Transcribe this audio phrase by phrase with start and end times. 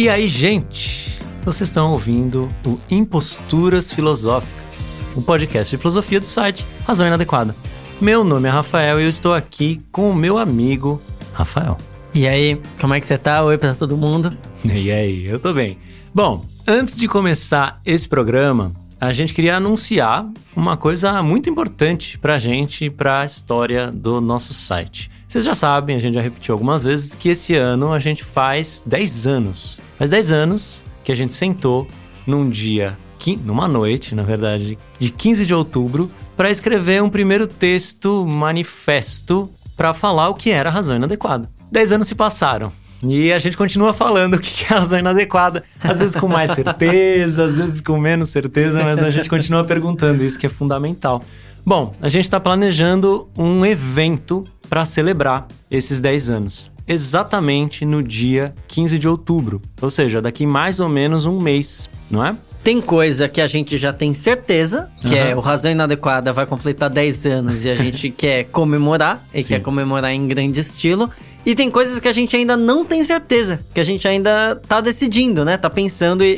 [0.00, 1.20] E aí, gente?
[1.44, 7.54] Vocês estão ouvindo o Imposturas Filosóficas, o um podcast de filosofia do site Razão Inadequada.
[8.00, 11.02] Meu nome é Rafael e eu estou aqui com o meu amigo
[11.34, 11.76] Rafael.
[12.14, 13.44] E aí, como é que você tá?
[13.44, 14.34] Oi pra todo mundo.
[14.64, 15.76] E aí, eu tô bem.
[16.14, 20.26] Bom, antes de começar esse programa, a gente queria anunciar
[20.56, 25.10] uma coisa muito importante pra gente e pra história do nosso site.
[25.28, 28.82] Vocês já sabem, a gente já repetiu algumas vezes, que esse ano a gente faz
[28.86, 29.89] 10 anos.
[30.00, 31.86] Faz 10 anos que a gente sentou
[32.26, 32.96] num dia,
[33.44, 39.92] numa noite, na verdade, de 15 de outubro, para escrever um primeiro texto manifesto para
[39.92, 41.50] falar o que era razão inadequada.
[41.70, 42.72] 10 anos se passaram.
[43.02, 45.62] E a gente continua falando o que é a razão inadequada.
[45.78, 50.24] Às vezes com mais certeza, às vezes com menos certeza, mas a gente continua perguntando,
[50.24, 51.22] isso que é fundamental.
[51.62, 56.72] Bom, a gente está planejando um evento para celebrar esses 10 anos.
[56.90, 59.62] Exatamente no dia 15 de outubro.
[59.80, 62.34] Ou seja, daqui mais ou menos um mês, não é?
[62.64, 65.20] Tem coisa que a gente já tem certeza, que uhum.
[65.20, 69.54] é o Razão Inadequada vai completar 10 anos e a gente quer comemorar, e Sim.
[69.54, 71.08] quer comemorar em grande estilo.
[71.46, 74.80] E tem coisas que a gente ainda não tem certeza, que a gente ainda tá
[74.80, 75.56] decidindo, né?
[75.56, 76.36] Tá pensando e,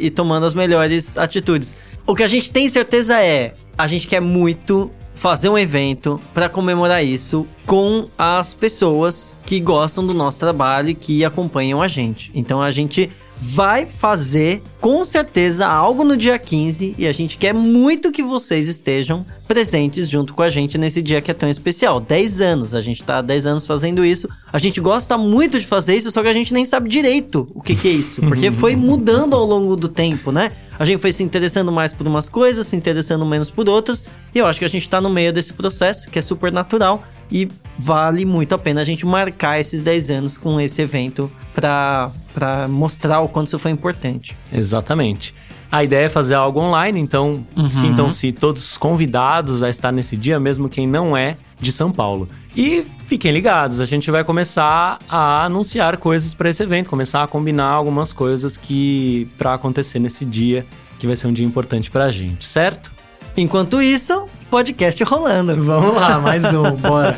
[0.00, 1.76] e, e tomando as melhores atitudes.
[2.06, 6.48] O que a gente tem certeza é, a gente quer muito fazer um evento para
[6.48, 12.30] comemorar isso com as pessoas que gostam do nosso trabalho e que acompanham a gente.
[12.34, 17.52] Então a gente vai fazer com certeza algo no dia 15 e a gente quer
[17.52, 22.00] muito que vocês estejam presentes junto com a gente nesse dia que é tão especial.
[22.00, 24.28] 10 anos, a gente tá há 10 anos fazendo isso.
[24.52, 27.60] A gente gosta muito de fazer isso, só que a gente nem sabe direito o
[27.60, 30.52] que, que é isso, porque foi mudando ao longo do tempo, né?
[30.78, 34.38] A gente foi se interessando mais por umas coisas, se interessando menos por outras, e
[34.38, 37.48] eu acho que a gente tá no meio desse processo, que é super natural, e
[37.78, 43.20] vale muito a pena a gente marcar esses 10 anos com esse evento para mostrar
[43.20, 44.36] o quanto isso foi importante.
[44.52, 45.34] Exatamente.
[45.70, 47.68] A ideia é fazer algo online, então uhum.
[47.68, 52.28] sintam-se todos convidados a estar nesse dia, mesmo quem não é de São Paulo.
[52.56, 57.26] E fiquem ligados, a gente vai começar a anunciar coisas para esse evento, começar a
[57.26, 60.64] combinar algumas coisas que para acontecer nesse dia,
[60.98, 62.92] que vai ser um dia importante para a gente, certo?
[63.36, 65.60] Enquanto isso, podcast rolando.
[65.60, 67.16] Vamos lá, mais um, bora.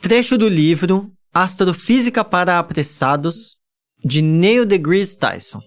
[0.00, 3.56] Trecho do livro Astrofísica para Apressados,
[4.04, 5.60] de Neil deGrasse Tyson.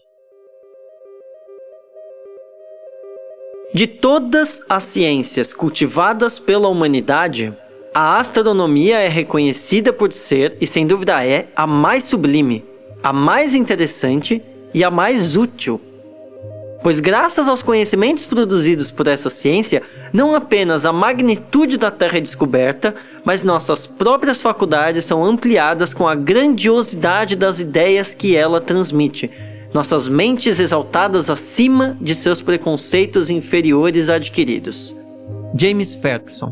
[3.73, 7.55] De todas as ciências cultivadas pela humanidade,
[7.93, 12.65] a astronomia é reconhecida por ser, e sem dúvida é, a mais sublime,
[13.03, 15.79] a mais interessante e a mais útil.
[16.83, 22.21] Pois, graças aos conhecimentos produzidos por essa ciência, não apenas a magnitude da Terra é
[22.21, 29.29] descoberta, mas nossas próprias faculdades são ampliadas com a grandiosidade das ideias que ela transmite,
[29.71, 34.95] nossas mentes exaltadas acima de seus preconceitos inferiores adquiridos.
[35.55, 36.51] James Ferguson.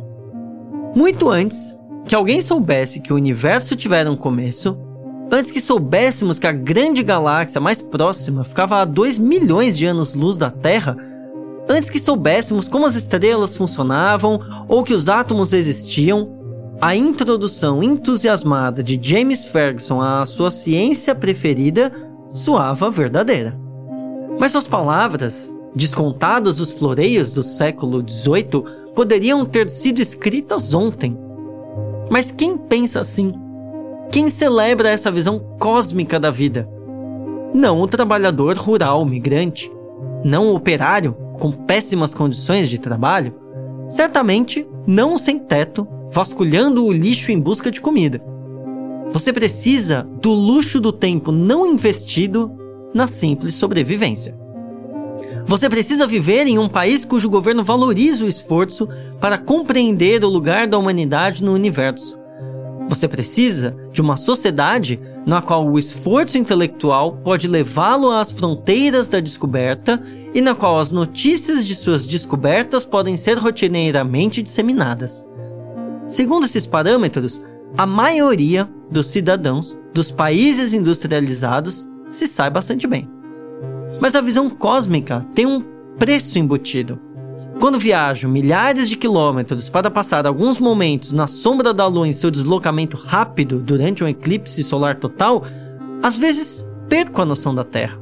[0.95, 1.75] Muito antes
[2.05, 4.77] que alguém soubesse que o universo tivera um começo,
[5.31, 10.35] antes que soubéssemos que a grande galáxia mais próxima ficava a 2 milhões de anos-luz
[10.37, 10.97] da Terra,
[11.67, 16.35] antes que soubéssemos como as estrelas funcionavam ou que os átomos existiam,
[16.81, 21.91] a introdução entusiasmada de James Ferguson à sua ciência preferida
[22.31, 23.57] soava verdadeira.
[24.39, 28.63] Mas suas palavras, descontadas dos floreios do século XVIII,
[28.95, 31.17] poderiam ter sido escritas ontem.
[32.09, 33.33] Mas quem pensa assim?
[34.11, 36.67] Quem celebra essa visão cósmica da vida?
[37.53, 39.71] Não o trabalhador rural migrante,
[40.23, 43.35] não o operário com péssimas condições de trabalho,
[43.87, 48.19] certamente não o sem teto vasculhando o lixo em busca de comida.
[49.11, 52.51] Você precisa do luxo do tempo não investido
[52.91, 54.35] na simples sobrevivência.
[55.45, 58.87] Você precisa viver em um país cujo governo valoriza o esforço
[59.19, 62.18] para compreender o lugar da humanidade no universo.
[62.89, 69.19] Você precisa de uma sociedade na qual o esforço intelectual pode levá-lo às fronteiras da
[69.19, 70.01] descoberta
[70.33, 75.23] e na qual as notícias de suas descobertas podem ser rotineiramente disseminadas.
[76.07, 77.43] Segundo esses parâmetros,
[77.77, 83.07] a maioria dos cidadãos dos países industrializados se sai bastante bem.
[84.01, 85.63] Mas a visão cósmica tem um
[85.95, 86.99] preço embutido.
[87.59, 92.31] Quando viajo milhares de quilômetros para passar alguns momentos na sombra da lua em seu
[92.31, 95.43] deslocamento rápido durante um eclipse solar total,
[96.01, 97.99] às vezes perco a noção da Terra.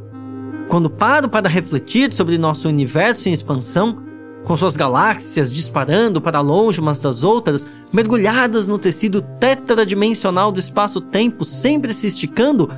[0.69, 4.03] Quando paro para refletir sobre nosso universo em expansão,
[4.45, 11.43] com suas galáxias disparando para longe umas das outras, mergulhadas no tecido tetradimensional do espaço-tempo
[11.43, 12.69] sempre se esticando,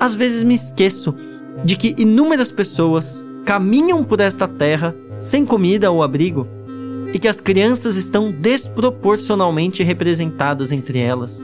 [0.00, 1.14] às vezes me esqueço
[1.62, 6.46] de que inúmeras pessoas caminham por esta terra sem comida ou abrigo
[7.12, 11.42] e que as crianças estão desproporcionalmente representadas entre elas.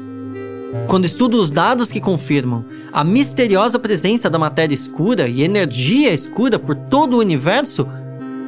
[0.88, 6.58] Quando estudo os dados que confirmam a misteriosa presença da matéria escura e energia escura
[6.58, 7.86] por todo o universo,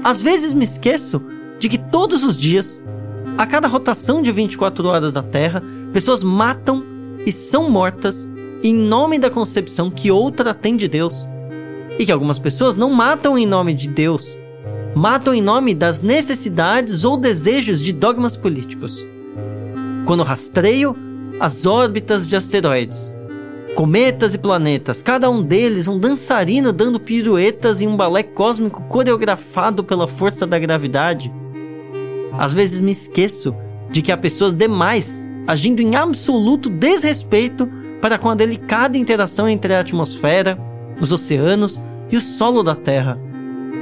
[0.02, 1.23] às vezes me esqueço
[1.58, 2.82] de que todos os dias,
[3.38, 5.62] a cada rotação de 24 horas da Terra,
[5.93, 6.84] pessoas matam
[7.25, 8.28] e são mortas
[8.62, 11.28] em nome da concepção que outra tem de Deus.
[11.99, 14.37] E que algumas pessoas não matam em nome de Deus,
[14.96, 19.06] matam em nome das necessidades ou desejos de dogmas políticos.
[20.06, 20.96] Quando rastreio
[21.38, 23.14] as órbitas de asteroides,
[23.75, 29.84] Cometas e planetas, cada um deles um dançarino dando piruetas em um balé cósmico coreografado
[29.84, 31.31] pela força da gravidade.
[32.38, 33.54] Às vezes me esqueço
[33.90, 37.69] de que há pessoas demais agindo em absoluto desrespeito
[38.00, 40.58] para com a delicada interação entre a atmosfera,
[40.99, 41.78] os oceanos
[42.10, 43.20] e o solo da Terra,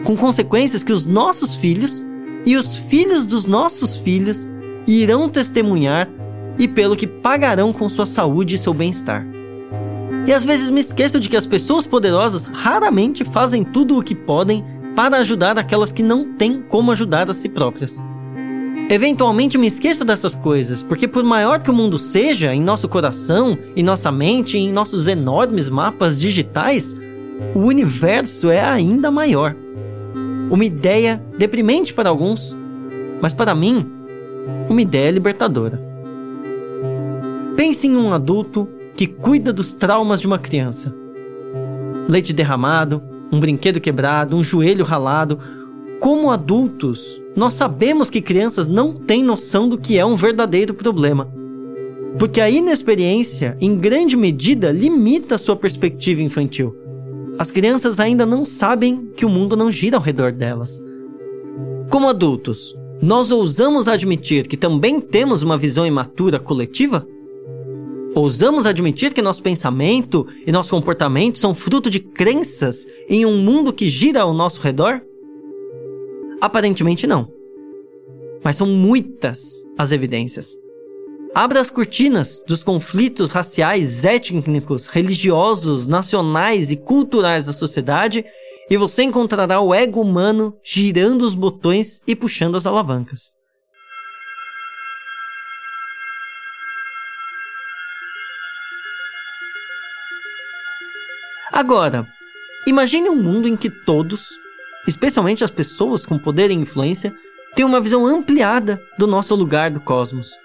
[0.03, 2.05] com consequências que os nossos filhos
[2.45, 4.51] e os filhos dos nossos filhos
[4.87, 6.09] irão testemunhar
[6.59, 9.27] e pelo que pagarão com sua saúde e seu bem-estar.
[10.27, 14.15] E às vezes me esqueço de que as pessoas poderosas raramente fazem tudo o que
[14.15, 14.65] podem
[14.95, 18.03] para ajudar aquelas que não têm como ajudar a si próprias.
[18.89, 23.59] Eventualmente me esqueço dessas coisas, porque por maior que o mundo seja, em nosso coração,
[23.75, 26.95] em nossa mente, em nossos enormes mapas digitais,
[27.55, 29.57] o universo é ainda maior.
[30.55, 32.57] Uma ideia deprimente para alguns,
[33.21, 33.91] mas para mim,
[34.71, 35.83] uma ideia libertadora.
[37.57, 40.95] Pense em um adulto que cuida dos traumas de uma criança.
[42.09, 43.03] Leite derramado,
[43.33, 45.41] um brinquedo quebrado, um joelho ralado.
[45.99, 51.29] Como adultos, nós sabemos que crianças não têm noção do que é um verdadeiro problema.
[52.17, 56.84] Porque a inexperiência, em grande medida, limita sua perspectiva infantil.
[57.39, 60.83] As crianças ainda não sabem que o mundo não gira ao redor delas.
[61.91, 67.07] Como adultos, nós ousamos admitir que também temos uma visão imatura coletiva?
[68.15, 73.73] Ousamos admitir que nosso pensamento e nosso comportamento são fruto de crenças em um mundo
[73.73, 75.03] que gira ao nosso redor?
[76.41, 77.29] Aparentemente não.
[78.45, 80.57] Mas são muitas as evidências.
[81.35, 88.25] Abra as cortinas dos conflitos raciais, étnicos, religiosos, nacionais e culturais da sociedade
[88.71, 93.33] e você encontrará o ego humano girando os botões e puxando as alavancas.
[101.53, 102.07] Agora,
[102.65, 104.39] imagine um mundo em que todos,
[104.87, 107.13] especialmente as pessoas com poder e influência,
[107.57, 110.39] têm uma visão ampliada do nosso lugar do cosmos.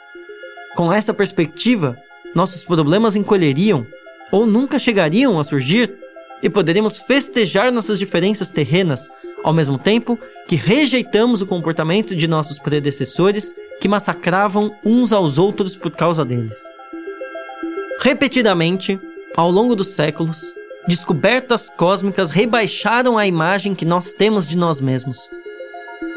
[0.75, 1.97] Com essa perspectiva,
[2.33, 3.85] nossos problemas encolheriam
[4.31, 5.97] ou nunca chegariam a surgir
[6.41, 9.09] e poderíamos festejar nossas diferenças terrenas,
[9.43, 10.17] ao mesmo tempo
[10.47, 16.57] que rejeitamos o comportamento de nossos predecessores que massacravam uns aos outros por causa deles.
[17.99, 18.99] Repetidamente,
[19.35, 20.53] ao longo dos séculos,
[20.87, 25.29] descobertas cósmicas rebaixaram a imagem que nós temos de nós mesmos.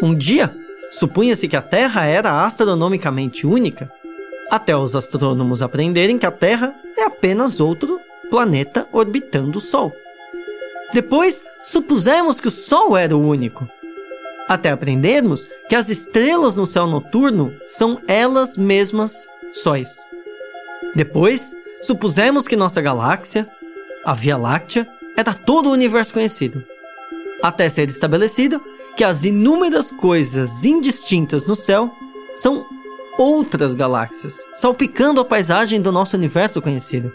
[0.00, 0.55] Um dia,
[0.91, 3.91] supunha-se que a Terra era astronomicamente única,
[4.51, 9.93] até os astrônomos aprenderem que a Terra é apenas outro planeta orbitando o Sol.
[10.93, 13.69] Depois, supusemos que o Sol era o único,
[14.49, 20.05] até aprendermos que as estrelas no céu noturno são elas mesmas sóis.
[20.95, 23.49] Depois, supusemos que nossa galáxia,
[24.05, 26.63] a Via Láctea era todo o universo conhecido,
[27.43, 28.63] até ser estabelecido
[28.97, 31.91] que as inúmeras coisas indistintas no céu
[32.35, 32.67] são
[33.19, 37.12] outras galáxias, salpicando a paisagem do nosso universo conhecido.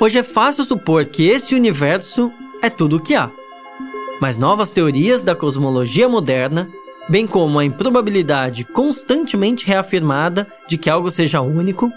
[0.00, 3.30] Hoje é fácil supor que esse universo é tudo o que há.
[4.20, 6.68] Mas novas teorias da cosmologia moderna,
[7.08, 11.90] bem como a improbabilidade constantemente reafirmada de que algo seja único,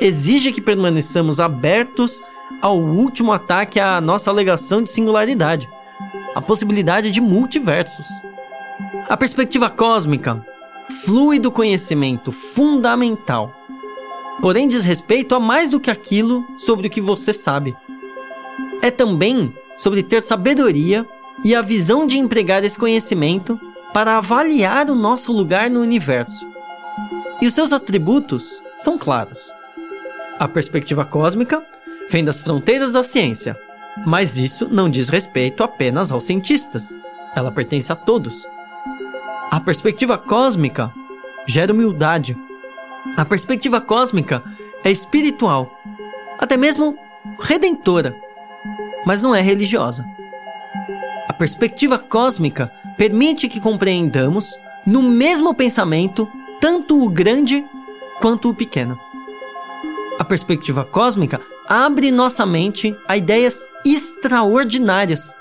[0.00, 2.22] exige que permaneçamos abertos
[2.60, 5.68] ao último ataque à nossa alegação de singularidade,
[6.34, 8.06] a possibilidade de multiversos.
[9.08, 10.44] A perspectiva cósmica
[11.04, 13.54] flui do conhecimento fundamental,
[14.40, 17.76] porém diz respeito a mais do que aquilo sobre o que você sabe.
[18.82, 21.06] É também sobre ter sabedoria
[21.44, 23.58] e a visão de empregar esse conhecimento
[23.92, 26.48] para avaliar o nosso lugar no universo.
[27.40, 29.50] E os seus atributos são claros.
[30.38, 31.64] A perspectiva cósmica
[32.08, 33.58] vem das fronteiras da ciência.
[34.06, 36.98] Mas isso não diz respeito apenas aos cientistas.
[37.34, 38.46] Ela pertence a todos.
[39.50, 40.92] A perspectiva cósmica
[41.46, 42.36] gera humildade.
[43.16, 44.42] A perspectiva cósmica
[44.82, 45.70] é espiritual,
[46.38, 46.96] até mesmo
[47.40, 48.14] redentora,
[49.06, 50.04] mas não é religiosa.
[51.28, 56.28] A perspectiva cósmica permite que compreendamos, no mesmo pensamento,
[56.60, 57.64] tanto o grande
[58.20, 58.98] quanto o pequeno.
[60.18, 65.34] A perspectiva cósmica abre nossa mente a ideias extraordinárias,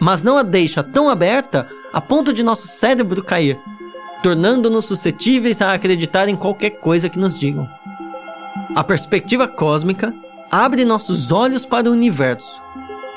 [0.00, 3.58] mas não a deixa tão aberta a ponto de nosso cérebro cair,
[4.22, 7.68] tornando-nos suscetíveis a acreditar em qualquer coisa que nos digam.
[8.74, 10.14] A perspectiva cósmica
[10.50, 12.62] abre nossos olhos para o universo,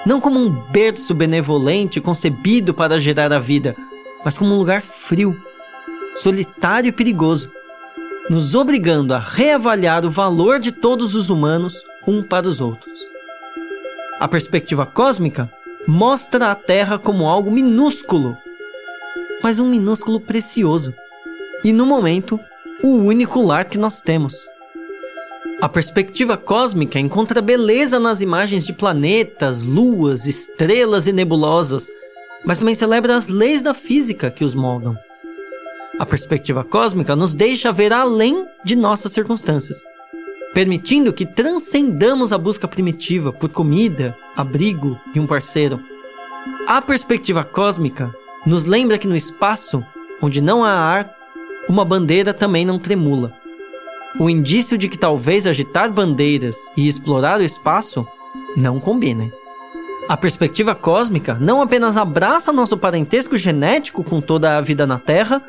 [0.06, 3.75] não como um berço benevolente concebido para gerar a vida,
[4.24, 5.40] mas como um lugar frio,
[6.16, 7.51] solitário e perigoso,
[8.30, 13.00] nos obrigando a reavaliar o valor de todos os humanos um para os outros.
[14.20, 15.51] A perspectiva cósmica
[15.88, 18.38] mostra a Terra como algo minúsculo,
[19.44, 20.94] mas um minúsculo precioso,
[21.64, 22.40] e no momento,
[22.84, 24.48] o único lar que nós temos.
[25.62, 31.92] A perspectiva cósmica encontra beleza nas imagens de planetas, luas, estrelas e nebulosas,
[32.44, 34.98] mas também celebra as leis da física que os moldam.
[36.00, 39.84] A perspectiva cósmica nos deixa ver além de nossas circunstâncias,
[40.52, 45.80] permitindo que transcendamos a busca primitiva por comida, abrigo e um parceiro.
[46.68, 48.12] A perspectiva cósmica
[48.46, 49.84] nos lembra que no espaço,
[50.22, 51.16] onde não há ar,
[51.70, 53.42] uma bandeira também não tremula
[54.20, 58.06] o indício de que talvez agitar bandeiras e explorar o espaço
[58.56, 59.32] não combinem.
[60.10, 65.42] A perspectiva cósmica não apenas abraça nosso parentesco genético com toda a vida na Terra,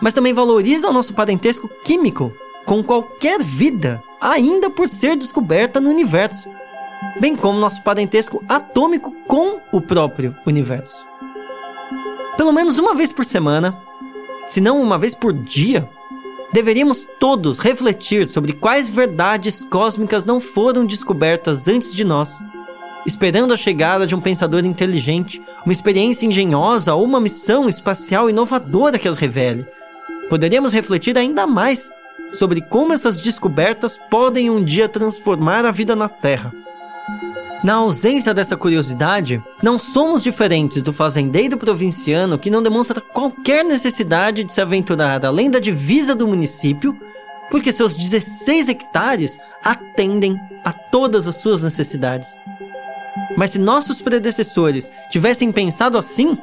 [0.00, 2.32] mas também valoriza o nosso parentesco químico
[2.64, 6.50] com qualquer vida ainda por ser descoberta no universo,
[7.20, 11.09] bem como nosso parentesco atômico com o próprio universo.
[12.40, 13.78] Pelo menos uma vez por semana,
[14.46, 15.86] se não uma vez por dia,
[16.54, 22.42] Deveríamos todos refletir sobre quais verdades cósmicas não foram descobertas antes de nós,
[23.06, 28.98] esperando a chegada de um pensador inteligente, uma experiência engenhosa ou uma missão espacial inovadora
[28.98, 29.66] que as revele.
[30.30, 31.90] Poderíamos refletir ainda mais
[32.32, 36.52] sobre como essas descobertas podem um dia transformar a vida na Terra.
[37.62, 44.44] Na ausência dessa curiosidade, não somos diferentes do fazendeiro provinciano que não demonstra qualquer necessidade
[44.44, 46.96] de se aventurar além da divisa do município,
[47.50, 52.34] porque seus 16 hectares atendem a todas as suas necessidades.
[53.36, 56.38] Mas se nossos predecessores tivessem pensado assim,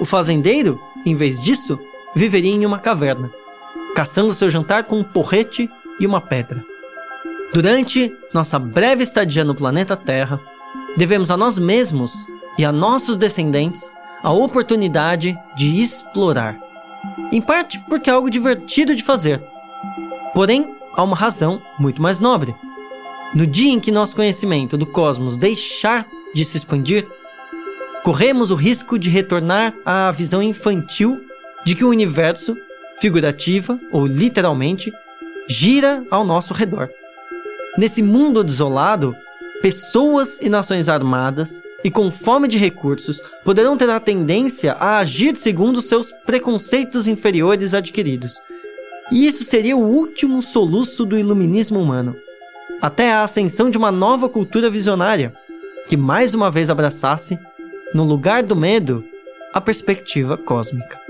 [0.00, 1.78] o fazendeiro, em vez disso,
[2.12, 3.30] viveria em uma caverna,
[3.94, 6.69] caçando seu jantar com um porrete e uma pedra.
[7.52, 10.40] Durante nossa breve estadia no planeta Terra,
[10.96, 12.12] devemos a nós mesmos
[12.56, 13.90] e a nossos descendentes
[14.22, 16.56] a oportunidade de explorar.
[17.32, 19.42] Em parte porque é algo divertido de fazer.
[20.32, 22.54] Porém, há uma razão muito mais nobre.
[23.34, 27.08] No dia em que nosso conhecimento do cosmos deixar de se expandir,
[28.04, 31.20] corremos o risco de retornar à visão infantil
[31.64, 32.56] de que o universo,
[32.98, 34.92] figurativa ou literalmente,
[35.48, 36.88] gira ao nosso redor.
[37.78, 39.16] Nesse mundo desolado,
[39.62, 45.36] pessoas e nações armadas e com fome de recursos poderão ter a tendência a agir
[45.36, 48.40] segundo seus preconceitos inferiores adquiridos.
[49.10, 52.16] E isso seria o último soluço do iluminismo humano.
[52.80, 55.34] Até a ascensão de uma nova cultura visionária,
[55.88, 57.38] que mais uma vez abraçasse,
[57.94, 59.04] no lugar do medo,
[59.52, 61.09] a perspectiva cósmica.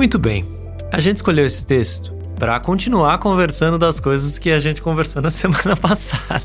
[0.00, 0.46] Muito bem.
[0.90, 5.28] A gente escolheu esse texto para continuar conversando das coisas que a gente conversou na
[5.30, 6.42] semana passada.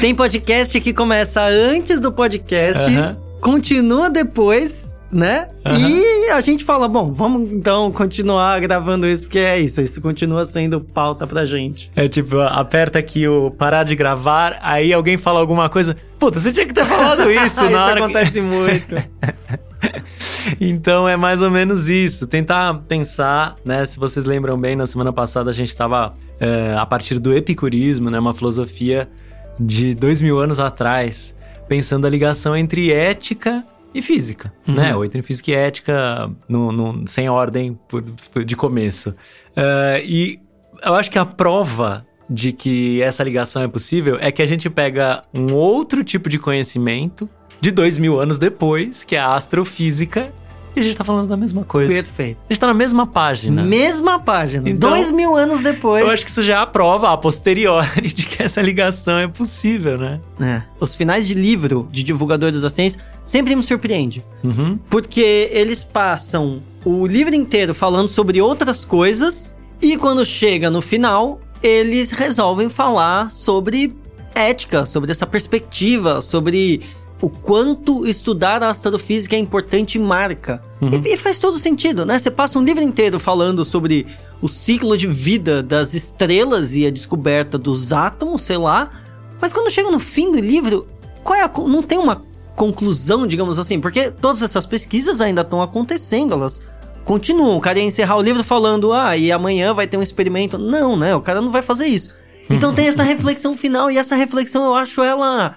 [0.00, 2.80] Tem podcast que começa antes do podcast,
[3.40, 5.48] continua depois, né?
[5.64, 10.44] E a gente fala, bom, vamos então continuar gravando isso, porque é isso, isso continua
[10.44, 11.90] sendo pauta pra gente.
[11.96, 16.52] É tipo, aperta aqui o parar de gravar, aí alguém fala alguma coisa, puta, você
[16.52, 18.42] tinha que ter falado isso na isso hora acontece que...
[18.42, 18.94] muito.
[20.60, 22.26] então é mais ou menos isso.
[22.26, 23.84] Tentar pensar, né?
[23.84, 28.10] Se vocês lembram bem, na semana passada a gente estava é, a partir do epicurismo,
[28.10, 28.18] né?
[28.18, 29.08] Uma filosofia
[29.58, 31.36] de dois mil anos atrás,
[31.68, 34.74] pensando a ligação entre ética e física, uhum.
[34.74, 34.94] né?
[34.94, 39.10] Ou entre física e ética no, no, sem ordem por, por, de começo.
[39.10, 40.38] Uh, e
[40.84, 44.68] eu acho que a prova de que essa ligação é possível é que a gente
[44.68, 47.28] pega um outro tipo de conhecimento
[47.60, 50.32] de dois mil anos depois, que é a astrofísica,
[50.74, 51.90] E a gente tá falando da mesma coisa.
[51.90, 52.38] Perfeito.
[52.50, 53.62] A gente tá na mesma página.
[53.62, 54.68] Mesma página.
[54.68, 56.04] Então, Dois mil anos depois.
[56.04, 59.26] Eu acho que isso já é a prova a posteriori de que essa ligação é
[59.26, 60.20] possível, né?
[60.38, 60.62] É.
[60.78, 64.22] Os finais de livro de divulgadores da ciência sempre me surpreende.
[64.44, 64.78] Uhum.
[64.90, 71.40] Porque eles passam o livro inteiro falando sobre outras coisas e quando chega no final,
[71.62, 73.96] eles resolvem falar sobre
[74.34, 76.82] ética, sobre essa perspectiva, sobre
[77.20, 80.62] o quanto estudar a astrofísica é importante e marca.
[80.80, 81.02] Uhum.
[81.04, 82.18] E, e faz todo sentido, né?
[82.18, 84.06] Você passa um livro inteiro falando sobre
[84.40, 88.90] o ciclo de vida das estrelas e a descoberta dos átomos, sei lá.
[89.40, 90.86] Mas quando chega no fim do livro,
[91.24, 92.22] qual é a, não tem uma
[92.54, 96.62] conclusão, digamos assim, porque todas essas pesquisas ainda estão acontecendo, elas
[97.04, 97.56] continuam.
[97.56, 100.58] O cara ia encerrar o livro falando, ah, e amanhã vai ter um experimento.
[100.58, 101.14] Não, né?
[101.14, 102.10] O cara não vai fazer isso.
[102.48, 105.56] Então tem essa reflexão final, e essa reflexão eu acho ela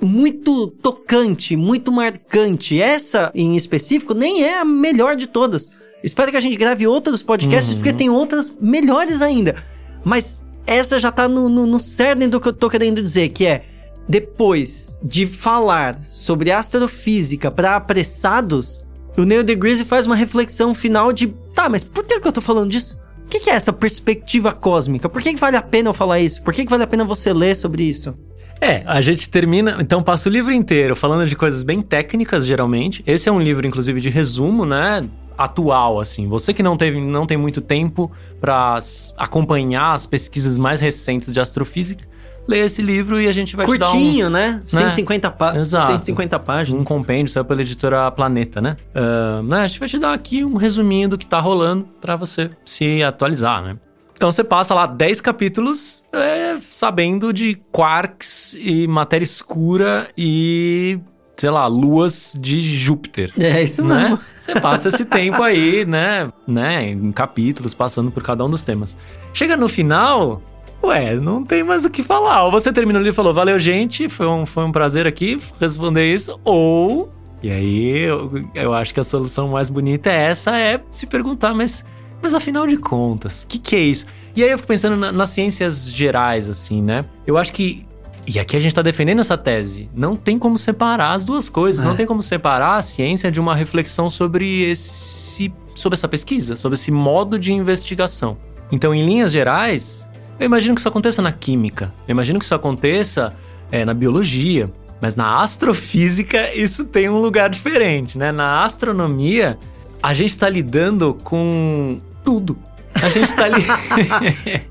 [0.00, 2.80] muito tocante, muito marcante.
[2.80, 5.72] Essa, em específico, nem é a melhor de todas.
[6.02, 7.78] Espero que a gente grave outros podcasts, Uhum.
[7.80, 9.56] porque tem outras melhores ainda.
[10.04, 13.46] Mas essa já tá no, no, no cerne do que eu tô querendo dizer, que
[13.46, 13.64] é
[14.08, 18.82] depois de falar sobre astrofísica para apressados,
[19.16, 22.40] o Neil deGrasse faz uma reflexão final de, tá, mas por que, que eu tô
[22.40, 22.98] falando disso?
[23.26, 25.08] O que, que é essa perspectiva cósmica?
[25.08, 26.42] Por que, que vale a pena eu falar isso?
[26.42, 28.16] Por que, que vale a pena você ler sobre isso?
[28.60, 33.02] É, a gente termina, então passa o livro inteiro falando de coisas bem técnicas, geralmente.
[33.06, 35.02] Esse é um livro, inclusive, de resumo, né?
[35.36, 36.28] Atual, assim.
[36.28, 38.78] Você que não, teve, não tem muito tempo para
[39.16, 42.06] acompanhar as pesquisas mais recentes de astrofísica,
[42.46, 44.60] leia esse livro e a gente vai te dar um, Curtinho, né?
[44.66, 45.86] 150, pá Exato.
[45.92, 46.80] 150 páginas.
[46.80, 48.76] um compêndio, saiu pela editora Planeta, né?
[48.94, 49.60] Ah, né?
[49.62, 53.02] A gente vai te dar aqui um resuminho do que tá rolando para você se
[53.02, 53.76] atualizar, né?
[54.20, 60.98] Então você passa lá 10 capítulos é, sabendo de quarks e matéria escura e,
[61.38, 63.32] sei lá, luas de Júpiter.
[63.38, 63.94] É isso Né?
[64.10, 64.18] mesmo.
[64.38, 66.28] Você passa esse tempo aí, né?
[66.46, 66.90] né?
[66.90, 68.94] Em capítulos, passando por cada um dos temas.
[69.32, 70.42] Chega no final,
[70.84, 72.44] ué, não tem mais o que falar.
[72.44, 75.40] Ou você termina o livro e falou, valeu, gente, foi um, foi um prazer aqui
[75.58, 76.38] responder isso.
[76.44, 77.10] Ou,
[77.42, 81.54] e aí eu, eu acho que a solução mais bonita é essa, é se perguntar,
[81.54, 81.86] mas,
[82.22, 84.06] mas afinal de contas, o que, que é isso?
[84.36, 87.04] E aí eu fico pensando na- nas ciências gerais, assim, né?
[87.26, 87.84] Eu acho que
[88.26, 89.88] e aqui a gente tá defendendo essa tese.
[89.94, 91.82] Não tem como separar as duas coisas.
[91.84, 91.88] É.
[91.88, 95.52] Não tem como separar a ciência de uma reflexão sobre esse.
[95.74, 98.36] sobre essa pesquisa, sobre esse modo de investigação.
[98.70, 101.92] Então, em linhas gerais, eu imagino que isso aconteça na química.
[102.06, 103.34] Eu imagino que isso aconteça
[103.72, 104.70] é, na biologia.
[105.00, 108.30] Mas na astrofísica, isso tem um lugar diferente, né?
[108.30, 109.58] Na astronomia,
[110.02, 112.56] a gente tá lidando com tudo.
[112.94, 113.64] A gente tá ali.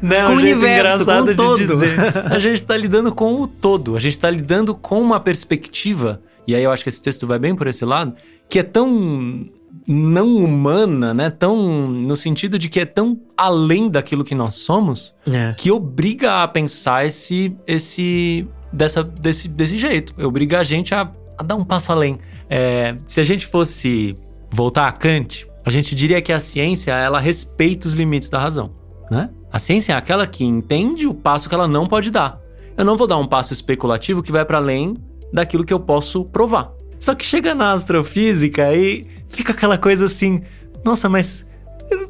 [0.00, 1.58] Não, Com um o jeito universo, engraçado com o todo.
[1.58, 1.98] de dizer.
[2.30, 3.96] A gente tá lidando com o todo.
[3.96, 7.38] A gente tá lidando com uma perspectiva, e aí eu acho que esse texto vai
[7.40, 8.14] bem por esse lado,
[8.48, 9.46] que é tão
[9.86, 11.28] não humana, né?
[11.30, 15.54] Tão no sentido de que é tão além daquilo que nós somos, É.
[15.58, 20.14] que obriga a pensar esse esse dessa desse, desse jeito.
[20.24, 22.18] Obriga a gente a, a dar um passo além.
[22.48, 24.14] É, se a gente fosse
[24.52, 28.72] voltar a Kant, a gente diria que a ciência ela respeita os limites da razão,
[29.08, 29.30] né?
[29.52, 32.40] A ciência é aquela que entende o passo que ela não pode dar.
[32.76, 34.96] Eu não vou dar um passo especulativo que vai para além
[35.32, 36.72] daquilo que eu posso provar.
[36.98, 40.42] Só que chega na astrofísica e fica aquela coisa assim,
[40.84, 41.46] nossa, mas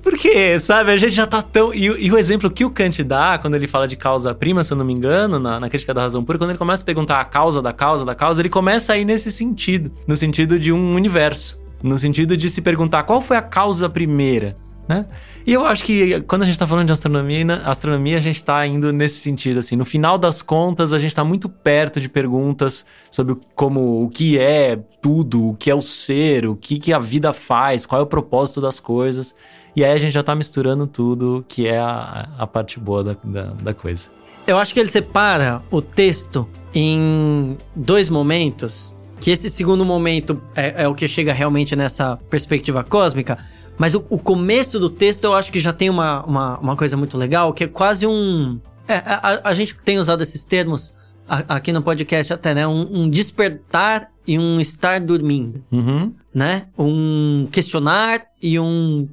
[0.02, 0.58] por quê?
[0.58, 0.90] Sabe?
[0.92, 1.72] A gente já tá tão.
[1.74, 4.72] E, o- e o exemplo que o Kant dá, quando ele fala de causa-prima, se
[4.72, 7.20] eu não me engano, na, na crítica da razão pura, quando ele começa a perguntar
[7.20, 10.72] a causa da causa da causa, ele começa a ir nesse sentido no sentido de
[10.72, 11.59] um universo.
[11.82, 14.56] No sentido de se perguntar qual foi a causa primeira,
[14.88, 15.06] né?
[15.46, 18.66] E eu acho que quando a gente tá falando de astronomia, astronomia a gente tá
[18.66, 19.74] indo nesse sentido, assim.
[19.76, 24.38] No final das contas, a gente tá muito perto de perguntas sobre como o que
[24.38, 28.04] é tudo, o que é o ser, o que, que a vida faz, qual é
[28.04, 29.34] o propósito das coisas.
[29.74, 33.16] E aí a gente já tá misturando tudo, que é a, a parte boa da,
[33.22, 34.10] da, da coisa.
[34.46, 38.94] Eu acho que ele separa o texto em dois momentos.
[39.20, 43.38] Que esse segundo momento é, é o que chega realmente nessa perspectiva cósmica.
[43.78, 46.96] Mas o, o começo do texto eu acho que já tem uma, uma, uma coisa
[46.96, 48.58] muito legal, que é quase um.
[48.88, 50.94] É, a, a- gente tem usado esses termos
[51.28, 52.66] a- aqui no podcast até, né?
[52.66, 56.14] Um, um despertar e um estar dormindo Uhum.
[56.34, 56.66] né?
[56.78, 59.08] Um questionar e um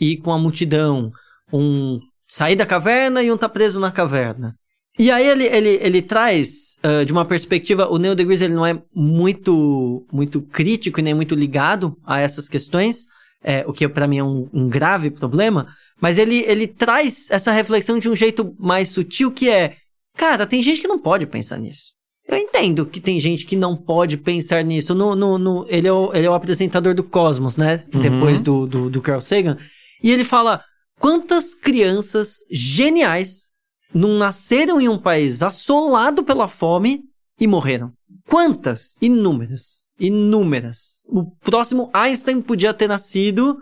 [0.00, 1.10] ir com a multidão.
[1.52, 4.54] Um sair da caverna e um tá preso na caverna.
[4.98, 8.66] E aí ele, ele, ele traz, ah, de uma perspectiva, o Neil deGrasse ele não
[8.66, 13.06] é muito, muito crítico e nem muito ligado a essas questões,
[13.42, 15.68] é, o que pra mim é um, um grave problema,
[16.00, 19.76] mas ele, ele traz essa reflexão de um jeito mais sutil que é,
[20.16, 21.92] cara, tem gente que não pode pensar nisso.
[22.26, 24.94] Eu entendo que tem gente que não pode pensar nisso.
[24.94, 27.84] No, no, no ele, é o, ele é o apresentador do Cosmos, né?
[27.94, 28.00] Uhum.
[28.02, 29.56] Depois do, do, do Carl Sagan.
[30.02, 30.62] E ele fala:
[31.00, 33.48] quantas crianças geniais
[33.94, 37.02] não nasceram em um país assolado pela fome
[37.40, 37.92] e morreram?
[38.26, 38.94] Quantas?
[39.00, 39.86] Inúmeras.
[39.98, 41.06] Inúmeras.
[41.08, 43.58] O próximo Einstein podia ter nascido,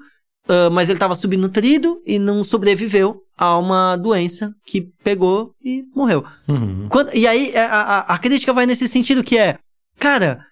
[0.48, 6.24] uh, mas ele estava subnutrido e não sobreviveu a uma doença que pegou e morreu.
[6.48, 6.88] Uhum.
[6.88, 9.58] Quando- e aí a, a, a crítica vai nesse sentido que é,
[9.98, 10.44] cara,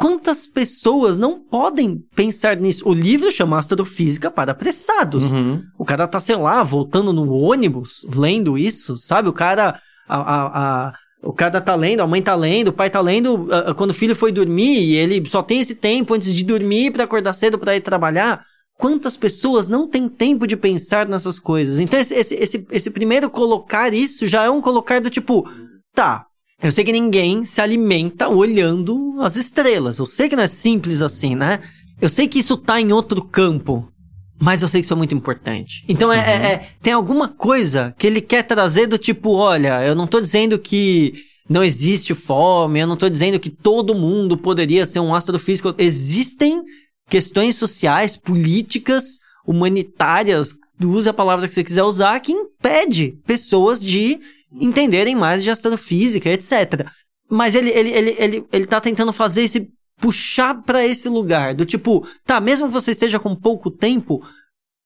[0.00, 2.88] quantas pessoas não podem pensar nisso?
[2.88, 5.30] O livro chama Astrofísica para Apressados.
[5.30, 5.62] Uhum.
[5.78, 9.28] O cara tá, sei lá, voltando no ônibus, lendo isso, sabe?
[9.28, 9.78] O cara.
[10.08, 13.46] A, a, a- o cara tá lendo, a mãe tá lendo, o pai tá lendo
[13.52, 16.42] ah, ah, quando o filho foi dormir e ele só tem esse tempo antes de
[16.42, 18.42] dormir pra acordar cedo pra ir trabalhar.
[18.78, 21.78] Quantas pessoas não têm tempo de pensar nessas coisas?
[21.78, 25.46] Então, esse, esse, esse, esse primeiro colocar isso já é um colocar do tipo,
[25.94, 26.24] tá,
[26.62, 29.98] eu sei que ninguém se alimenta olhando as estrelas.
[29.98, 31.60] Eu sei que não é simples assim, né?
[32.00, 33.86] Eu sei que isso tá em outro campo.
[34.42, 35.84] Mas eu sei que isso é muito importante.
[35.86, 39.94] Então é, é- é- tem alguma coisa que ele quer trazer do tipo, olha, eu
[39.94, 41.12] não tô dizendo que
[41.48, 45.74] não existe fome, eu não tô dizendo que todo mundo poderia ser um astrofísico.
[45.76, 46.62] Existem
[47.08, 54.18] questões sociais, políticas, humanitárias, use a palavra que você quiser usar, que impede pessoas de
[54.52, 56.86] entenderem mais de astrofísica, etc.
[57.28, 61.64] Mas ele, ele, ele, ele, ele tá tentando fazer esse puxar pra esse lugar do
[61.64, 64.22] tipo, tá, mesmo que você esteja com pouco tempo,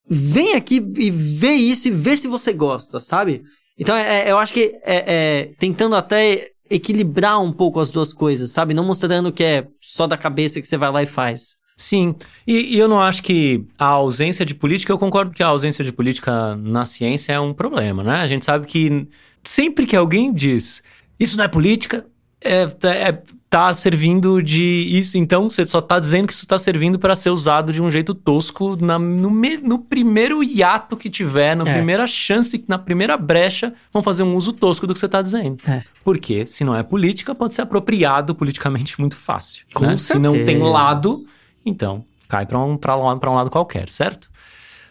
[0.07, 3.43] vem aqui e vê isso e vê se você gosta, sabe?
[3.77, 8.11] Então, é, é- eu acho que é, é, tentando até equilibrar um pouco as duas
[8.11, 8.73] coisas, sabe?
[8.73, 11.55] Não mostrando que é só da cabeça que você vai lá e faz.
[11.77, 12.15] Sim,
[12.47, 15.83] e, e eu não acho que a ausência de política, eu concordo que a ausência
[15.83, 18.15] de política na ciência é um problema, né?
[18.21, 19.07] A gente sabe que
[19.49, 20.83] sempre que alguém diz
[21.19, 22.05] isso não é política,
[22.41, 26.57] é, tá- é- tá servindo de isso, então você só tá dizendo que isso tá
[26.57, 31.09] servindo para ser usado de um jeito tosco na- no, me- no primeiro hiato que
[31.09, 31.73] tiver, na É.
[31.75, 35.57] primeira chance, na primeira brecha, vão fazer um uso tosco do que você tá dizendo.
[35.65, 35.83] É.
[36.03, 39.65] Porque se não é política, pode ser apropriado politicamente muito fácil.
[39.73, 39.95] Com né?
[39.95, 41.25] Se não tem lado,
[41.65, 44.29] então cai para um, pra pra um lado qualquer, certo?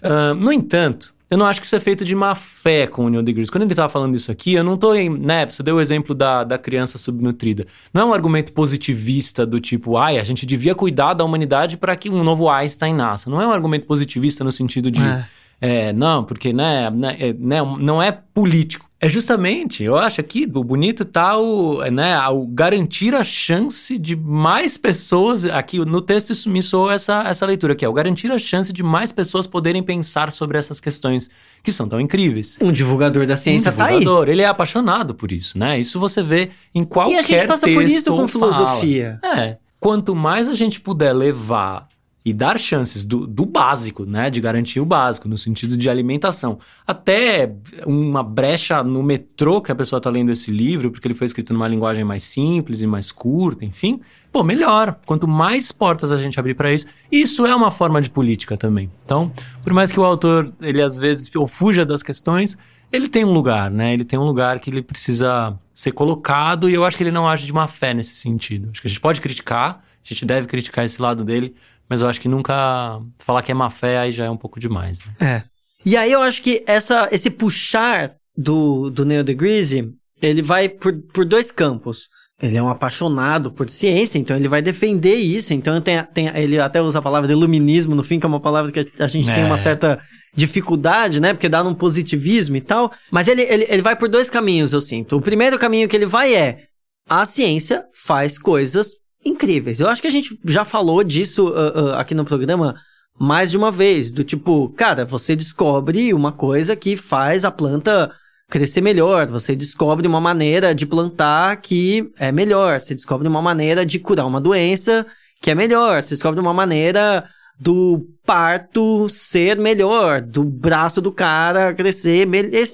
[0.02, 3.08] Ah, no entanto, eu não acho que isso é feito de má fé com o
[3.08, 3.50] Neil deGrasse.
[3.50, 5.08] Quando ele tava falando isso aqui, eu não tô em.
[5.08, 7.66] Né, você deu o exemplo da, da criança subnutrida.
[7.92, 11.96] Não é um argumento positivista do tipo, ai, a gente devia cuidar da humanidade para
[11.96, 13.30] que um novo Einstein nasça.
[13.30, 15.02] Não é um argumento positivista no sentido de.
[15.02, 15.26] É.
[15.66, 18.86] É, não, porque né, né, é, né, não é político.
[19.00, 24.14] É justamente, eu acho aqui, o bonito tá o, né, o garantir a chance de
[24.14, 28.30] mais pessoas, aqui no texto isso me soou essa, essa leitura aqui, é o garantir
[28.30, 31.30] a chance de mais pessoas poderem pensar sobre essas questões
[31.62, 32.58] que são tão incríveis.
[32.60, 33.98] Um divulgador da ciência um tá aí.
[33.98, 35.80] divulgador, ele é apaixonado por isso, né?
[35.80, 38.52] Isso você vê em qualquer E a gente passa por isso texto com ou fala.
[38.52, 39.18] filosofia.
[39.24, 39.56] É.
[39.80, 41.88] Quanto mais a gente puder levar
[42.24, 44.30] e dar chances do, do básico, né?
[44.30, 46.58] De garantir o básico, no sentido de alimentação.
[46.86, 47.52] Até
[47.86, 51.52] uma brecha no metrô que a pessoa tá lendo esse livro, porque ele foi escrito
[51.52, 54.00] numa linguagem mais simples e mais curta, enfim.
[54.32, 54.98] Pô, melhor.
[55.04, 58.90] Quanto mais portas a gente abrir para isso, isso é uma forma de política também.
[59.04, 59.30] Então,
[59.62, 62.56] por mais que o autor, ele às vezes ou fuja das questões,
[62.90, 63.92] ele tem um lugar, né?
[63.92, 67.28] Ele tem um lugar que ele precisa ser colocado e eu acho que ele não
[67.28, 68.70] age de má fé nesse sentido.
[68.70, 71.54] Acho que a gente pode criticar, a gente deve criticar esse lado dele,
[71.88, 74.58] mas eu acho que nunca falar que é má fé aí já é um pouco
[74.60, 75.12] demais, né?
[75.20, 75.42] É.
[75.84, 79.88] E aí eu acho que essa, esse puxar do, do Neil deGrasse,
[80.22, 82.08] ele vai por, por dois campos.
[82.42, 85.54] Ele é um apaixonado por ciência, então ele vai defender isso.
[85.54, 88.72] Então tem, tem, ele até usa a palavra iluminismo no fim, que é uma palavra
[88.72, 89.46] que a, a gente tem É.
[89.46, 90.00] uma certa
[90.34, 91.32] dificuldade, né?
[91.32, 92.92] Porque dá num positivismo e tal.
[93.10, 95.16] Mas ele, ele, ele vai por dois caminhos, eu sinto.
[95.16, 96.64] O primeiro caminho que ele vai é
[97.08, 98.94] a ciência faz coisas
[99.24, 99.80] incríveis.
[99.80, 102.74] Eu acho que a gente já falou disso ah, ah, aqui no programa
[103.18, 108.10] mais de uma vez, do tipo, cara, você descobre uma coisa que faz a planta
[108.48, 113.86] crescer melhor, você descobre uma maneira de plantar que é melhor, você descobre uma maneira
[113.86, 115.06] de curar uma doença
[115.40, 117.24] que é melhor, você descobre uma maneira
[117.58, 122.28] do parto ser melhor, do braço do cara crescer,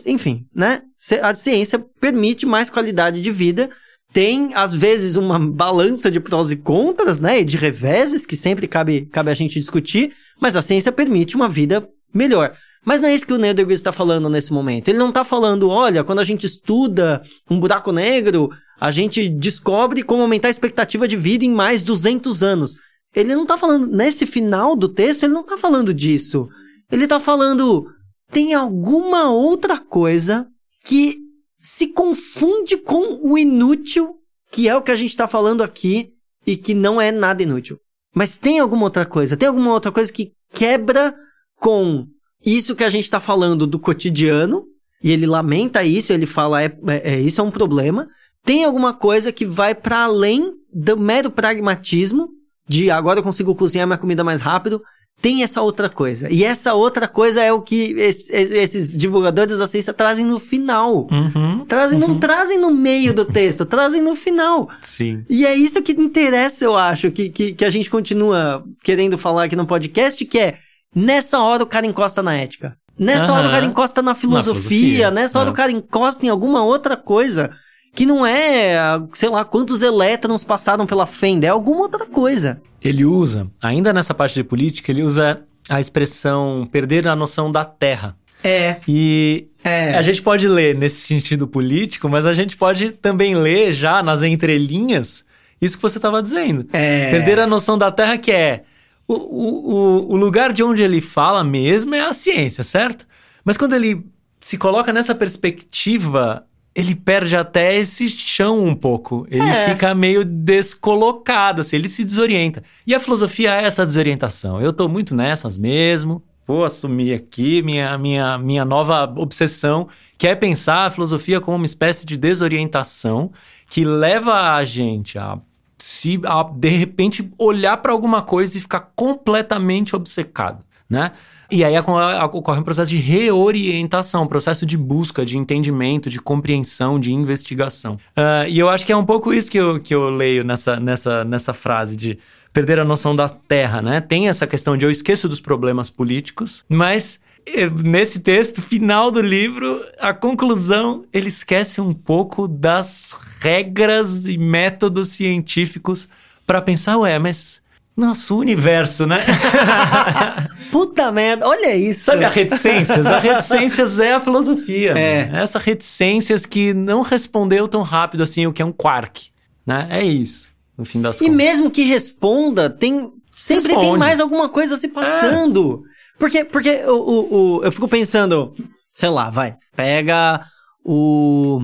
[0.07, 0.83] enfim, né?
[1.23, 3.71] A ciência permite mais qualidade de vida,
[4.13, 7.41] tem às vezes uma balança de prós e contras, né?
[7.41, 11.49] E de reveses que sempre cabe, cabe a gente discutir, mas a ciência permite uma
[11.49, 12.51] vida melhor.
[12.85, 14.89] Mas não é isso que o Neil deGrasse está falando nesse momento.
[14.89, 18.49] Ele não está falando, olha, quando a gente estuda um buraco negro,
[18.81, 22.77] a gente descobre como aumentar a expectativa de vida em mais 200 anos.
[23.15, 26.49] Ele não tá falando, nesse final do texto, ele não tá falando disso.
[26.91, 27.87] Ele tá falando,
[28.31, 30.47] tem alguma outra coisa
[30.85, 31.19] que
[31.61, 34.17] se confunde com o inútil
[34.51, 36.13] que é o que a gente tá falando aqui
[36.47, 37.79] e que não é nada inútil.
[38.15, 39.37] Mas tem alguma outra coisa?
[39.37, 41.15] Tem alguma outra coisa que quebra
[41.57, 42.07] com
[42.45, 44.65] isso que a gente tá falando do cotidiano?
[45.03, 48.09] E ele lamenta isso, ele fala, é, é, é isso é um problema.
[48.45, 52.29] Tem alguma coisa que vai para além do mero pragmatismo
[52.69, 54.83] de agora eu consigo cozinhar minha comida mais rápido
[55.21, 56.29] tem essa outra coisa.
[56.31, 61.07] E essa outra coisa é o que esses, esses divulgadores da ciência trazem no final.
[61.11, 62.09] Uhum, trazem, uhum.
[62.09, 64.69] Não trazem no meio do texto, trazem no final.
[64.81, 65.25] Sim.
[65.29, 69.45] E é isso que interessa, eu acho, que, que, que a gente continua querendo falar
[69.45, 70.59] aqui no podcast, que é
[70.95, 72.75] nessa hora o cara encosta na ética.
[72.99, 73.39] Nessa Uhum.
[73.39, 75.53] hora o cara encosta na filosofia, Na filosofia, nessa hora é.
[75.53, 77.51] o cara encosta em alguma outra coisa
[77.95, 78.77] que não é,
[79.15, 82.61] sei lá, quantos elétrons passaram pela fenda, é alguma outra coisa.
[82.83, 87.65] Ele usa, ainda nessa parte de política, ele usa a expressão perder a noção da
[87.65, 88.17] terra.
[88.43, 89.95] É, E é.
[89.97, 94.23] a gente pode ler nesse sentido político, mas a gente pode também ler já nas
[94.23, 95.25] entrelinhas
[95.61, 96.67] isso que você estava dizendo.
[96.73, 97.11] É.
[97.11, 98.63] Perder a noção da terra que é
[99.07, 103.07] o, o, o- o lugar de onde ele fala mesmo é a ciência, certo?
[103.45, 104.07] Mas quando ele
[104.41, 109.27] se coloca nessa perspectiva, ele perde até esse chão um pouco.
[109.31, 109.71] Ele É.
[109.71, 112.63] fica meio descolocado, assim, ele se desorienta.
[112.87, 114.61] E a filosofia é essa desorientação.
[114.61, 116.23] Eu tô muito nessas mesmo.
[116.47, 121.67] Vou assumir aqui minha, minha, minha nova obsessão, que é pensar a filosofia como uma
[121.67, 123.31] espécie de desorientação
[123.69, 125.39] que leva a gente a
[125.79, 131.13] se a, de repente olhar para alguma coisa e ficar completamente obcecado, né?
[131.51, 136.99] E aí ocorre um processo de reorientação, um processo de busca, de entendimento, de compreensão,
[137.01, 137.99] de investigação.
[138.17, 140.79] Ah, e eu acho que é um pouco isso que eu, que eu leio nessa,
[140.79, 142.19] nessa, nessa frase de
[142.53, 144.01] perder a noção da terra, né?
[144.01, 149.21] Tem essa questão de eu esqueço dos problemas políticos, mas eh, nesse texto final do
[149.21, 156.09] livro, a conclusão, ele esquece um pouco das regras e métodos científicos
[156.47, 157.60] para pensar, ué, mas
[157.97, 159.19] nosso universo, né?
[160.71, 162.05] Puta merda, olha isso.
[162.05, 163.07] Sabe a reticências?
[163.07, 164.91] A reticências é a filosofia.
[164.93, 165.27] É.
[165.27, 165.43] né?
[165.43, 169.29] Essa reticências que não respondeu tão rápido assim o que é um quark,
[169.67, 169.87] né?
[169.91, 170.49] É isso,
[170.79, 171.37] no fim das E contas.
[171.37, 173.99] mesmo que responda, tem sempre tem Responde.
[173.99, 175.83] mais alguma coisa se passando.
[176.19, 178.55] Porque, porque o, o, o- eu fico pensando,
[178.91, 180.45] sei lá, vai, pega
[180.85, 181.59] o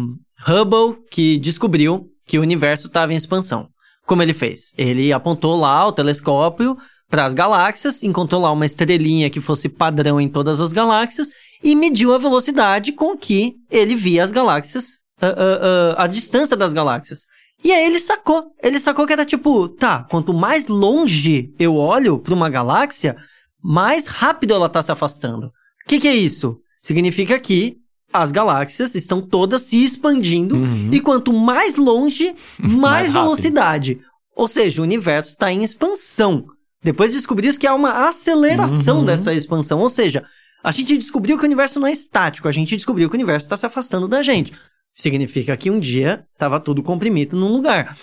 [0.48, 3.68] Hubble que descobriu que o universo estava em expansão.
[4.06, 4.72] Como ele fez?
[4.78, 6.76] Ele apontou lá o telescópio
[7.08, 11.28] para as galáxias, encontrou lá uma estrelinha que fosse padrão em todas as galáxias
[11.62, 16.56] e mediu a velocidade com que ele via as galáxias, ah, ah, ah, a distância
[16.56, 17.26] das galáxias.
[17.64, 18.52] E aí ele sacou.
[18.62, 23.16] Ele sacou que era tipo, tá, quanto mais longe eu olho para uma galáxia,
[23.62, 25.46] mais rápido ela tá se afastando.
[25.46, 26.58] O que, que é isso?
[26.80, 27.78] Significa que
[28.22, 30.90] as galáxias estão todas se expandindo Uhum.
[30.92, 33.22] e quanto mais longe, mais, Mais rápido.
[33.22, 34.00] velocidade.
[34.34, 36.46] Ou seja, o universo está em expansão.
[36.82, 39.04] Depois descobriu que há uma aceleração Uhum.
[39.04, 39.80] dessa expansão.
[39.80, 40.22] Ou seja,
[40.62, 43.46] a gente descobriu que o universo não é estático, a gente descobriu que o universo
[43.46, 44.52] está se afastando da gente.
[44.94, 47.96] Significa que um dia estava tudo comprimido num lugar.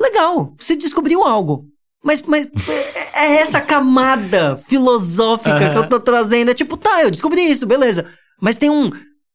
[0.00, 1.66] Legal, você descobriu algo.
[2.04, 2.46] Mas, mas
[3.14, 6.50] é é essa camada filosófica que eu tô trazendo.
[6.50, 8.06] É tipo, tá, eu descobri isso, beleza.
[8.40, 8.90] Mas tem um.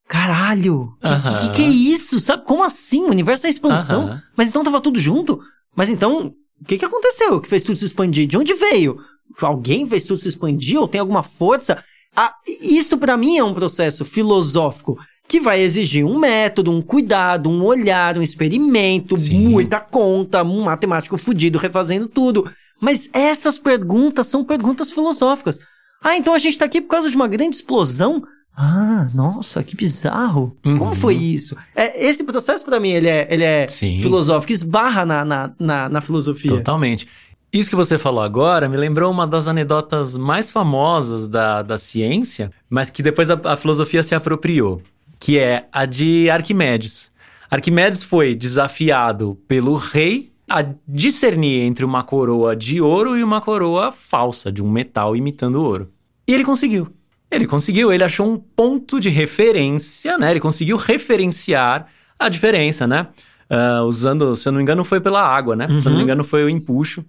[0.08, 2.20] Caralho, que, que, que, que é isso?
[2.20, 2.46] Sabe?
[2.46, 3.04] Como assim?
[3.04, 4.08] O universo é expansão?
[4.08, 4.24] Aham.
[4.36, 5.40] Mas então tava tudo junto?
[5.76, 8.26] Mas então, o que, que aconteceu que fez tudo se expandir?
[8.26, 8.98] De onde veio?
[9.42, 10.80] Alguém fez tudo se expandir?
[10.80, 11.84] Ou tem alguma força?
[12.16, 17.50] Ah, isso pra mim é um processo filosófico que vai exigir um método, um cuidado,
[17.50, 19.50] um olhar, um experimento, Sim.
[19.50, 22.50] muita conta, um matemático fudido refazendo tudo.
[22.82, 25.60] Mas essas perguntas são perguntas filosóficas.
[26.02, 28.24] Ah, então a gente tá aqui por causa de uma grande explosão?
[28.60, 30.58] Ah, nossa, que bizarro.
[30.66, 30.80] Uhum.
[30.80, 31.56] Como foi isso?
[31.76, 34.00] É, esse processo pra mim, ele é, ele é Sim.
[34.02, 36.50] filosófico, esbarra na, na, na, na filosofia.
[36.50, 37.08] Totalmente.
[37.54, 42.52] Isso que você falou agora me lembrou uma das anedotas mais famosas da, da ciência,
[42.68, 44.82] mas que depois a, a filosofia se apropriou,
[45.20, 47.12] que é a de Arquimedes.
[47.52, 53.92] Arquimedes foi desafiado pelo rei a discernir entre uma coroa de ouro e uma coroa
[53.92, 55.92] falsa, de um metal imitando ouro.
[56.28, 56.97] E ele conseguiu.
[57.30, 60.32] Ele conseguiu, ele achou um ponto de referência, né?
[60.32, 61.88] Ele conseguiu referenciar
[62.18, 63.08] a diferença, né?
[63.50, 65.68] Ah, usando, se eu não me engano, foi pela água, né?
[65.80, 67.04] Se eu não me engano, foi o empuxo.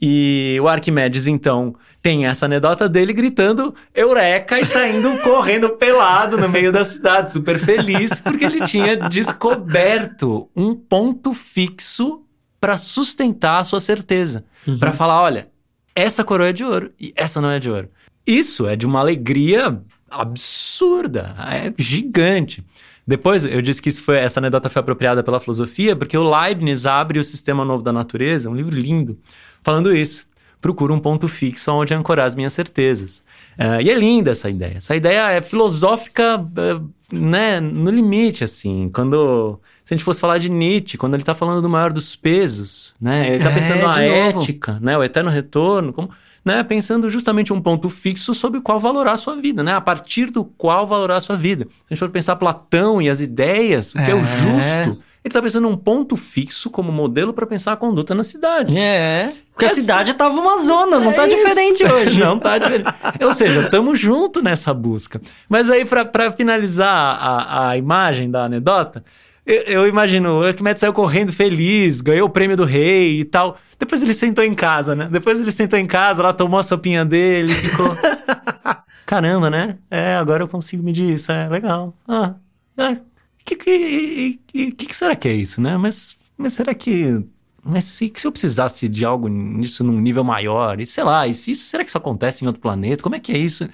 [0.00, 6.48] E o Arquimedes, então, tem essa anedota dele gritando Eureka e saindo correndo pelado no
[6.48, 12.22] meio da cidade, super feliz, porque ele tinha descoberto um ponto fixo
[12.60, 14.44] para sustentar a sua certeza.
[14.78, 15.48] Para falar: olha,
[15.96, 17.88] essa coroa é de ouro e essa não é de ouro.
[18.28, 22.62] Isso é de uma alegria absurda, é gigante.
[23.06, 26.84] Depois, eu disse que isso foi, essa anedota foi apropriada pela filosofia, porque o Leibniz
[26.84, 29.18] abre o Sistema Novo da Natureza, um livro lindo,
[29.62, 30.26] falando isso.
[30.60, 33.24] Procuro um ponto fixo onde ancorar as minhas certezas.
[33.56, 34.74] Uh, e é linda essa ideia.
[34.76, 38.90] Essa ideia é filosófica, uh, né, no limite, assim.
[38.92, 42.14] Quando se a gente fosse falar de Nietzsche, quando ele está falando do maior dos
[42.14, 43.28] pesos, né?
[43.28, 44.98] Ele está é, pensando na ética, né?
[44.98, 46.10] O eterno retorno, como,
[46.48, 46.62] né?
[46.62, 49.74] Pensando justamente um ponto fixo sobre o qual valorar a sua vida, né?
[49.74, 51.64] A partir do qual valorar a sua vida.
[51.64, 55.02] Se a gente for pensar Platão e as ideias, o que é, é o justo,
[55.22, 58.78] ele está pensando num ponto fixo como modelo para pensar a conduta na cidade.
[58.78, 59.30] É.
[59.52, 59.74] Porque Essa...
[59.74, 62.18] a cidade estava uma zona, não está é diferente hoje.
[62.18, 62.88] não está diferente.
[63.20, 65.20] Ou seja, estamos juntos nessa busca.
[65.50, 69.04] Mas aí, para finalizar a, a imagem da anedota,
[69.48, 73.56] eu, eu imagino, o Arquimedes saiu correndo feliz, ganhou o prêmio do rei e tal.
[73.78, 75.08] Depois ele sentou em casa, né?
[75.10, 77.96] Depois ele sentou em casa, lá tomou a sopinha dele, ficou.
[79.06, 79.78] Caramba, né?
[79.90, 81.96] É, agora eu consigo medir isso, é legal.
[82.06, 82.34] Ah,
[82.76, 82.98] é.
[83.42, 85.78] Que, que, que, que, será que é isso, né?
[85.78, 87.24] Mas, mas será que.
[87.64, 91.32] Mas se, se eu precisasse de algo nisso num nível maior, e sei lá, e
[91.32, 93.02] se isso, será que isso acontece em outro planeta?
[93.02, 93.66] Como é que é isso?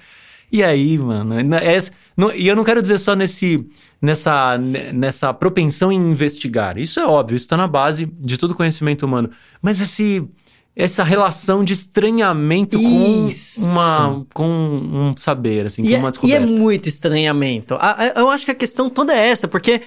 [0.55, 1.77] E aí, mano, é,
[2.33, 3.67] e eu não quero dizer só nesse,
[4.01, 6.77] nessa, nessa propensão em investigar.
[6.77, 9.29] Isso é óbvio, isso está na base de todo conhecimento humano.
[9.61, 10.25] Mas esse,
[10.73, 13.59] essa relação de estranhamento isso.
[13.59, 16.41] com, uma, com um saber, assim, e com uma descoberta.
[16.41, 17.77] E é muito estranhamento.
[18.15, 19.81] Eu acho que a questão toda é essa, porque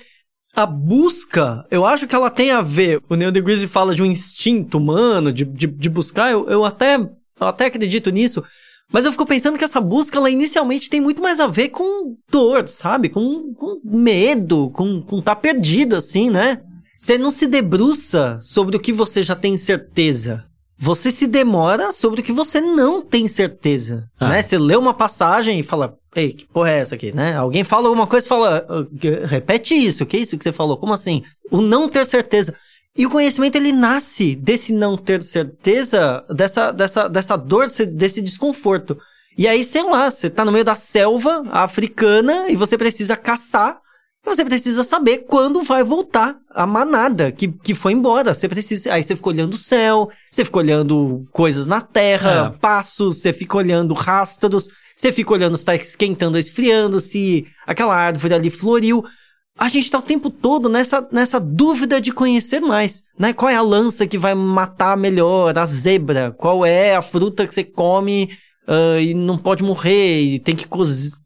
[0.54, 3.02] a busca, eu acho que ela tem a ver.
[3.08, 6.30] O Neil deGrasse fala de um instinto humano, de, de, de buscar.
[6.30, 8.44] Eu, eu, até, eu até acredito nisso.
[8.92, 12.16] Mas eu fico pensando que essa busca, ela inicialmente tem muito mais a ver com
[12.30, 13.08] dor, sabe?
[13.08, 16.62] Com, com medo, com, com tá perdido, assim, né?
[16.98, 20.44] Você não se debruça sobre o que você já tem certeza.
[20.80, 24.28] Você se demora sobre o que você não tem certeza, ah.
[24.28, 24.42] né?
[24.42, 27.36] Você lê uma passagem e fala, ei, que porra é essa aqui, né?
[27.36, 30.52] Alguém fala alguma coisa e fala, ah, repete isso, o que é isso que você
[30.52, 30.76] falou?
[30.76, 31.22] Como assim?
[31.50, 32.54] O não ter certeza.
[32.98, 38.98] E o conhecimento ele nasce desse não ter certeza, dessa, dessa, dessa dor, desse desconforto.
[39.36, 43.78] E aí, sei lá, você tá no meio da selva africana e você precisa caçar.
[44.26, 48.34] E você precisa saber quando vai voltar a manada que, que foi embora.
[48.34, 48.92] Você precisa.
[48.92, 52.58] Aí você fica olhando o céu, você fica olhando coisas na terra, é.
[52.58, 57.94] passos, você fica olhando rastros, você fica olhando se tá esquentando ou esfriando, se aquela
[57.94, 59.04] árvore ali floriu
[59.58, 63.32] a gente está o tempo todo nessa, nessa dúvida de conhecer mais, né?
[63.32, 66.30] Qual é a lança que vai matar melhor, a zebra?
[66.30, 68.30] Qual é a fruta que você come
[68.68, 70.66] uh, e não pode morrer e tem que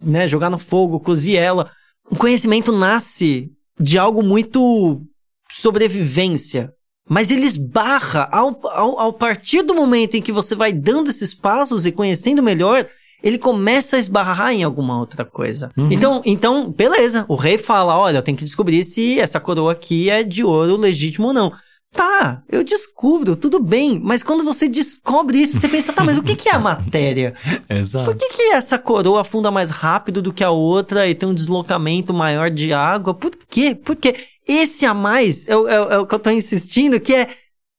[0.01, 1.71] né, jogar no fogo, cozir ela?
[2.11, 5.03] O conhecimento nasce de algo muito
[5.51, 6.73] sobrevivência,
[7.07, 11.35] mas ele esbarra ao, ao, ao partir do momento em que você vai dando esses
[11.35, 12.89] passos e conhecendo melhor,
[13.23, 15.71] ele começa a esbarrar em alguma outra coisa.
[15.77, 15.89] Uhum.
[15.91, 17.25] Então, então, beleza.
[17.29, 20.77] O rei fala: olha, eu tenho que descobrir se essa coroa aqui é de ouro
[20.77, 21.53] legítimo ou não.
[21.93, 24.01] Tá, eu descubro, tudo bem.
[24.03, 27.35] Mas quando você descobre isso, você pensa, tá, mas o que, que é a matéria?
[27.69, 28.07] Exato.
[28.07, 31.35] Por que, que essa coroa afunda mais rápido do que a outra e tem um
[31.35, 33.13] deslocamento maior de água?
[33.13, 33.75] Por quê?
[33.75, 34.17] Porque
[34.49, 37.29] esse a mais é, é, é o que eu tô insistindo, que é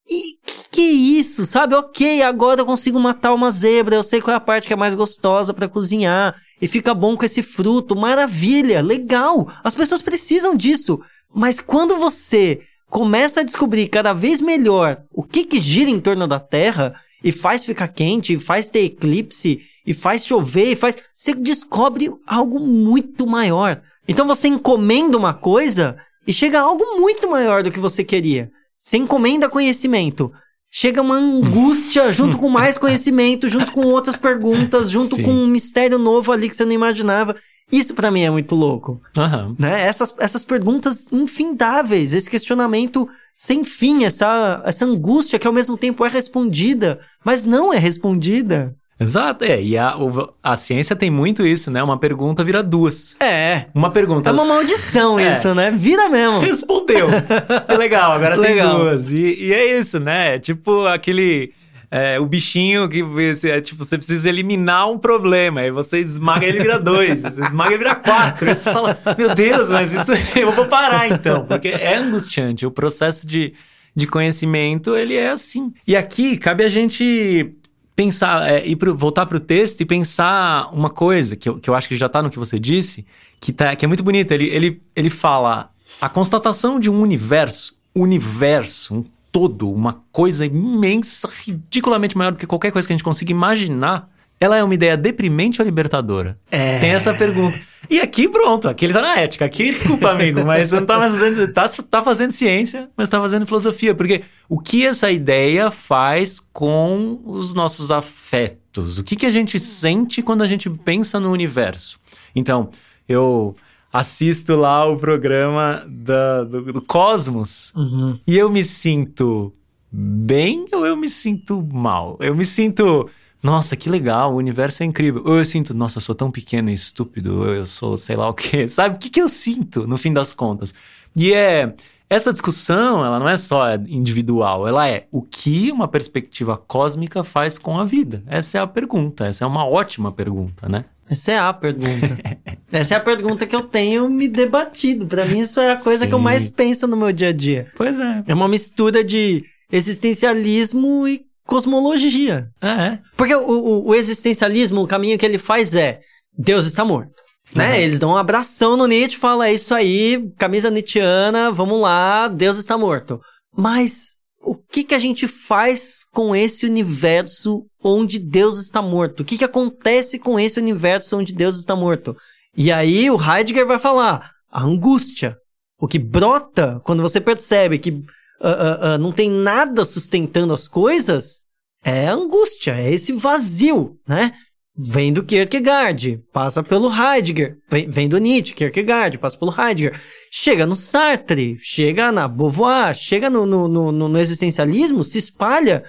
[0.09, 1.75] e que, que isso, sabe?
[1.75, 4.77] Ok, agora eu consigo matar uma zebra, eu sei qual é a parte que é
[4.77, 9.47] mais gostosa para cozinhar e fica bom com esse fruto, maravilha, legal.
[9.63, 10.99] As pessoas precisam disso.
[11.33, 16.27] Mas quando você começa a descobrir cada vez melhor o que que gira em torno
[16.27, 20.97] da Terra e faz ficar quente, e faz ter eclipse e faz chover e faz,
[21.17, 23.81] você descobre algo muito maior.
[24.07, 28.51] Então você encomenda uma coisa e chega a algo muito maior do que você queria.
[28.83, 30.31] Você encomenda conhecimento.
[30.69, 35.23] Chega uma angústia junto com mais conhecimento, junto com outras perguntas, junto Sim.
[35.23, 37.35] com um mistério novo ali que você não imaginava.
[37.71, 39.01] Isso para mim é muito louco.
[39.15, 39.55] Uhum.
[39.57, 39.81] Né?
[39.81, 46.05] Essas, essas perguntas infindáveis, esse questionamento sem fim, essa, essa angústia que ao mesmo tempo
[46.05, 48.75] é respondida, mas não é respondida.
[48.99, 49.61] Exato, é.
[49.61, 49.95] E a,
[50.41, 51.81] a ciência tem muito isso, né?
[51.81, 53.15] Uma pergunta vira duas.
[53.19, 53.65] É.
[53.73, 54.29] Uma pergunta.
[54.29, 55.31] É uma maldição é.
[55.31, 55.71] isso, né?
[55.71, 56.39] Vira mesmo.
[56.39, 57.07] Respondeu.
[57.67, 58.69] que legal, agora legal.
[58.69, 59.11] tem duas.
[59.11, 60.39] E, e, é isso, né?
[60.39, 61.53] Tipo aquele.
[61.95, 63.03] É, o bichinho que
[63.47, 67.69] é, tipo, você precisa eliminar um problema, aí você esmaga ele vira dois, você esmaga
[67.69, 68.49] ele vira quatro.
[68.49, 72.65] Aí você fala, meu Deus, mas isso eu vou parar então, porque é angustiante.
[72.65, 73.53] O processo de,
[73.95, 75.71] de conhecimento, ele é assim.
[75.85, 77.55] E aqui cabe a gente
[77.95, 81.69] pensar, é, ir pro, voltar para o texto e pensar uma coisa que eu, que
[81.69, 83.05] eu acho que já está no que você disse,
[83.39, 84.33] que, tá, que é muito bonita.
[84.33, 85.69] Ele, ele, ele fala
[86.01, 92.45] a constatação de um universo, universo, um todo, uma coisa imensa, ridiculamente maior do que
[92.45, 94.09] qualquer coisa que a gente consiga imaginar,
[94.43, 96.37] ela é uma ideia deprimente ou libertadora?
[96.51, 96.79] É...
[96.79, 97.59] Tem essa pergunta.
[97.89, 99.45] E aqui, pronto, aqui ele tá na ética.
[99.45, 101.53] Aqui, desculpa, amigo, mas você não tá mais fazendo.
[101.53, 103.93] Tá, tá fazendo ciência, mas tá fazendo filosofia.
[103.93, 108.97] Porque o que essa ideia faz com os nossos afetos?
[108.97, 111.99] O que, que a gente sente quando a gente pensa no universo?
[112.35, 112.69] Então,
[113.07, 113.55] eu
[113.91, 118.19] assisto lá o programa da, do, do Cosmos Uhum.
[118.25, 119.53] e eu me sinto
[119.91, 122.17] bem ou eu me sinto mal?
[122.19, 123.07] Eu me sinto,
[123.43, 125.21] nossa, que legal, o universo é incrível.
[125.25, 128.29] Ou eu sinto, nossa, eu sou tão pequeno e estúpido, ou eu sou sei lá
[128.29, 128.67] o quê.
[128.69, 128.95] Sabe?
[128.95, 130.73] O que, que eu sinto, no fim das contas?
[131.15, 131.73] E é.
[132.09, 137.57] Essa discussão, ela não é só individual, ela é o que uma perspectiva cósmica faz
[137.57, 138.21] com a vida.
[138.27, 140.85] Essa é a pergunta, essa é uma ótima pergunta, né?
[141.09, 142.17] Essa é a pergunta.
[142.71, 145.05] Essa é a pergunta que eu tenho me debatido.
[145.05, 146.23] Pra mim, isso é a coisa que eu Sim.
[146.23, 147.67] mais penso no meu dia a dia.
[147.75, 148.23] Pois é.
[148.25, 152.47] É uma mistura de existencialismo e cosmologia.
[152.61, 152.99] É.
[153.15, 155.99] Porque o, o- o existencialismo, o caminho que ele faz é
[156.37, 157.11] Deus está morto.
[157.53, 157.69] Né?
[157.73, 157.75] Uhum.
[157.81, 162.27] Eles dão um abração no Nietzsche e falam, é isso aí, camisa nietzschiana, vamos lá,
[162.27, 163.19] Deus está morto.
[163.55, 169.19] Mas o que, que a gente faz com esse universo onde Deus está morto?
[169.21, 172.15] O que, que acontece com esse universo onde Deus está morto?
[172.57, 175.37] E aí o Heidegger vai falar, a angústia.
[175.79, 178.01] O que brota quando você percebe que
[178.41, 181.41] ah, ah, não tem nada sustentando as coisas
[181.83, 184.31] é angústia, é esse vazio, né?
[184.75, 189.99] Vem do Kierkegaard, passa pelo Heidegger, vem, vem do Nietzsche, Kierkegaard, passa pelo Heidegger,
[190.31, 195.83] chega no Sartre, chega na Beauvoir, chega no, no, no, no- no existencialismo, se espalha,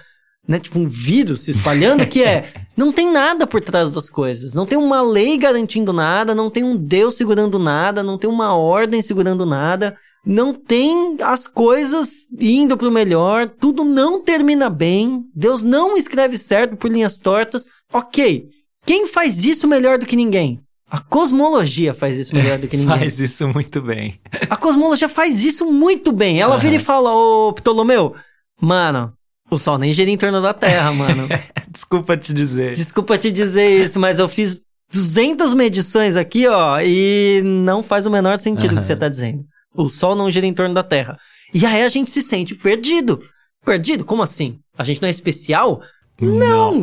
[0.47, 0.59] né?
[0.59, 4.67] Tipo um vírus se espalhando, que é, não tem nada por trás das coisas, não
[4.67, 9.01] tem uma lei garantindo nada, não tem um Deus segurando nada, não tem uma ordem
[9.01, 15.95] segurando nada, não tem as coisas indo pro melhor, tudo não termina bem, Deus não
[15.95, 17.65] escreve certo por linhas tortas.
[17.93, 18.47] Ok,
[18.85, 20.59] quem faz isso melhor do que ninguém?
[20.89, 22.97] A cosmologia faz isso melhor do que ninguém.
[22.99, 24.15] Faz isso muito bem.
[24.49, 26.39] A cosmologia faz isso muito bem.
[26.39, 26.61] Ela Aham.
[26.61, 28.15] vira e fala, ô Ptolomeu,
[28.61, 29.11] mano,
[29.49, 31.27] o Sol nem gira em torno da Terra, mano.
[31.69, 32.73] Desculpa te dizer.
[32.73, 34.61] Desculpa te dizer isso, mas eu fiz
[34.91, 39.43] 200 medições aqui, ó, e não faz o menor sentido o que você tá dizendo.
[39.75, 41.17] O Sol não gira em torno da Terra.
[41.53, 43.21] E aí a gente se sente perdido.
[43.65, 44.05] Perdido?
[44.05, 44.57] Como assim?
[44.77, 45.81] A gente não é especial?
[46.19, 46.81] Não,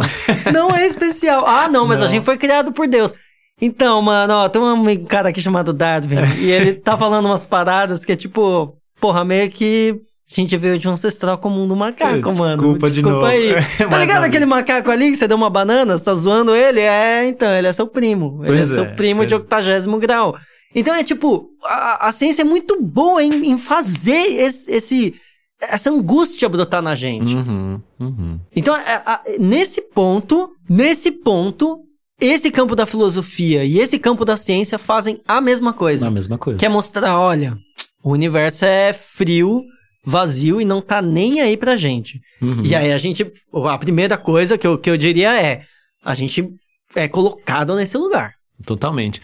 [0.53, 1.47] não é especial.
[1.47, 2.07] Ah, não, mas Não.
[2.07, 3.15] a gente foi criado por Deus.
[3.61, 8.05] Então, mano, ó, tem um cara aqui chamado Darwin, e ele tá falando umas paradas
[8.05, 12.15] que é tipo, porra, meio que a gente veio de um ancestral comum do macaco,
[12.15, 12.73] Desculpa mano.
[12.79, 13.27] de Desculpa novo.
[13.27, 13.55] aí.
[13.89, 16.81] Tá ligado aquele macaco ali que você deu uma banana, você tá zoando ele?
[16.81, 18.41] É, então, ele é seu primo.
[18.43, 20.37] ele é Pois seu é, primo de pois- octagésimo grau.
[20.75, 25.15] Então é tipo, a, a ciência é muito boa em, em fazer esse, esse-
[25.61, 27.37] essa angústia brotar na gente.
[27.37, 28.41] Uhum, uhum.
[28.55, 28.81] Então, a-
[29.15, 31.81] a- nesse ponto, nesse ponto,
[32.21, 36.09] esse campo da filosofia e esse campo da ciência fazem a mesma coisa.
[36.09, 36.59] A mesma coisa.
[36.59, 37.57] Que é mostrar, olha,
[38.03, 39.63] o universo é frio,
[40.05, 42.21] vazio e não tá nem aí pra gente.
[42.41, 42.65] Uhum.
[42.65, 45.63] E aí a gente, a primeira coisa que eu, que eu diria é,
[46.05, 46.49] a gente
[46.97, 48.35] é colocado nesse lugar.
[48.67, 49.21] Totalmente.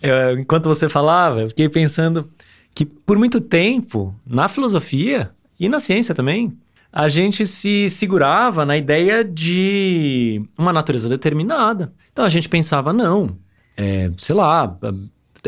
[0.00, 2.30] Eu, enquanto você falava, eu fiquei pensando
[2.74, 6.56] que por muito tempo, na filosofia e na ciência também,
[6.92, 11.92] a gente se segurava na ideia de uma natureza determinada.
[12.12, 13.36] Então a gente pensava, não,
[13.76, 14.76] é, sei lá,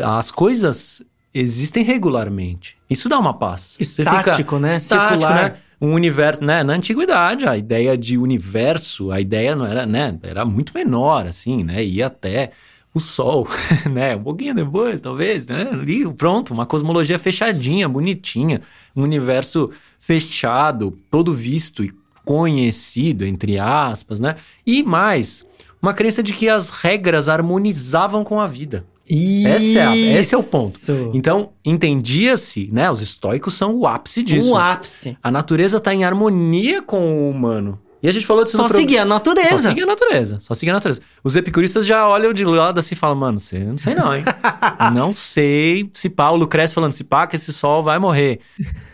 [0.03, 2.77] as coisas existem regularmente.
[2.89, 3.77] Isso dá uma paz.
[3.79, 4.75] Você Estático, né?
[4.75, 5.51] Estático, Circular.
[5.51, 5.55] né?
[5.79, 6.63] Um universo, né?
[6.63, 10.17] Na antiguidade, a ideia de universo, a ideia não era, né?
[10.23, 11.83] Era muito menor, assim, né?
[11.83, 12.51] Ia até
[12.95, 13.47] o Sol,
[13.91, 14.15] né?
[14.15, 15.67] Um pouquinho depois, talvez, né?
[15.71, 18.61] Ali, pronto, uma cosmologia fechadinha, bonitinha,
[18.95, 19.69] um universo
[19.99, 21.93] fechado, todo visto e
[22.23, 24.35] conhecido, entre aspas, né?
[24.65, 25.45] E mais,
[25.81, 28.85] uma crença de que as regras harmonizavam com a vida.
[29.45, 30.75] Essa é a- esse é o ponto.
[31.13, 32.89] Então, entendia-se, né?
[32.89, 34.51] Os estoicos são o ápice disso.
[34.51, 35.15] Um ápice.
[35.21, 37.79] A natureza está em harmonia com o humano.
[38.05, 39.49] E a gente falou disso Só pro- seguir a natureza.
[39.49, 40.39] Só seguir a natureza.
[40.39, 41.01] Só seguir a natureza.
[41.23, 44.23] Os epicuristas já olham de lado assim e falam, mano, você não sei não, hein?
[44.93, 48.41] não sei se Paulo cresce falando, se pá, que esse sol vai morrer.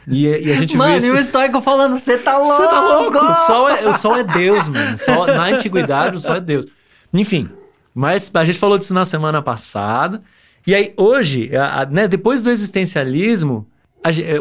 [0.07, 2.53] E, e a gente Mano, vê e o estoico falando, você tá louco!
[2.55, 3.17] Você tá louco?
[3.17, 4.97] O sol, é, o sol é Deus, mano.
[4.97, 6.65] Sol- na antiguidade, o sol é Deus.
[7.13, 7.49] Enfim,
[7.93, 10.21] mas a gente falou disso na semana passada.
[10.65, 13.67] E aí, hoje, a- a- né, depois do existencialismo,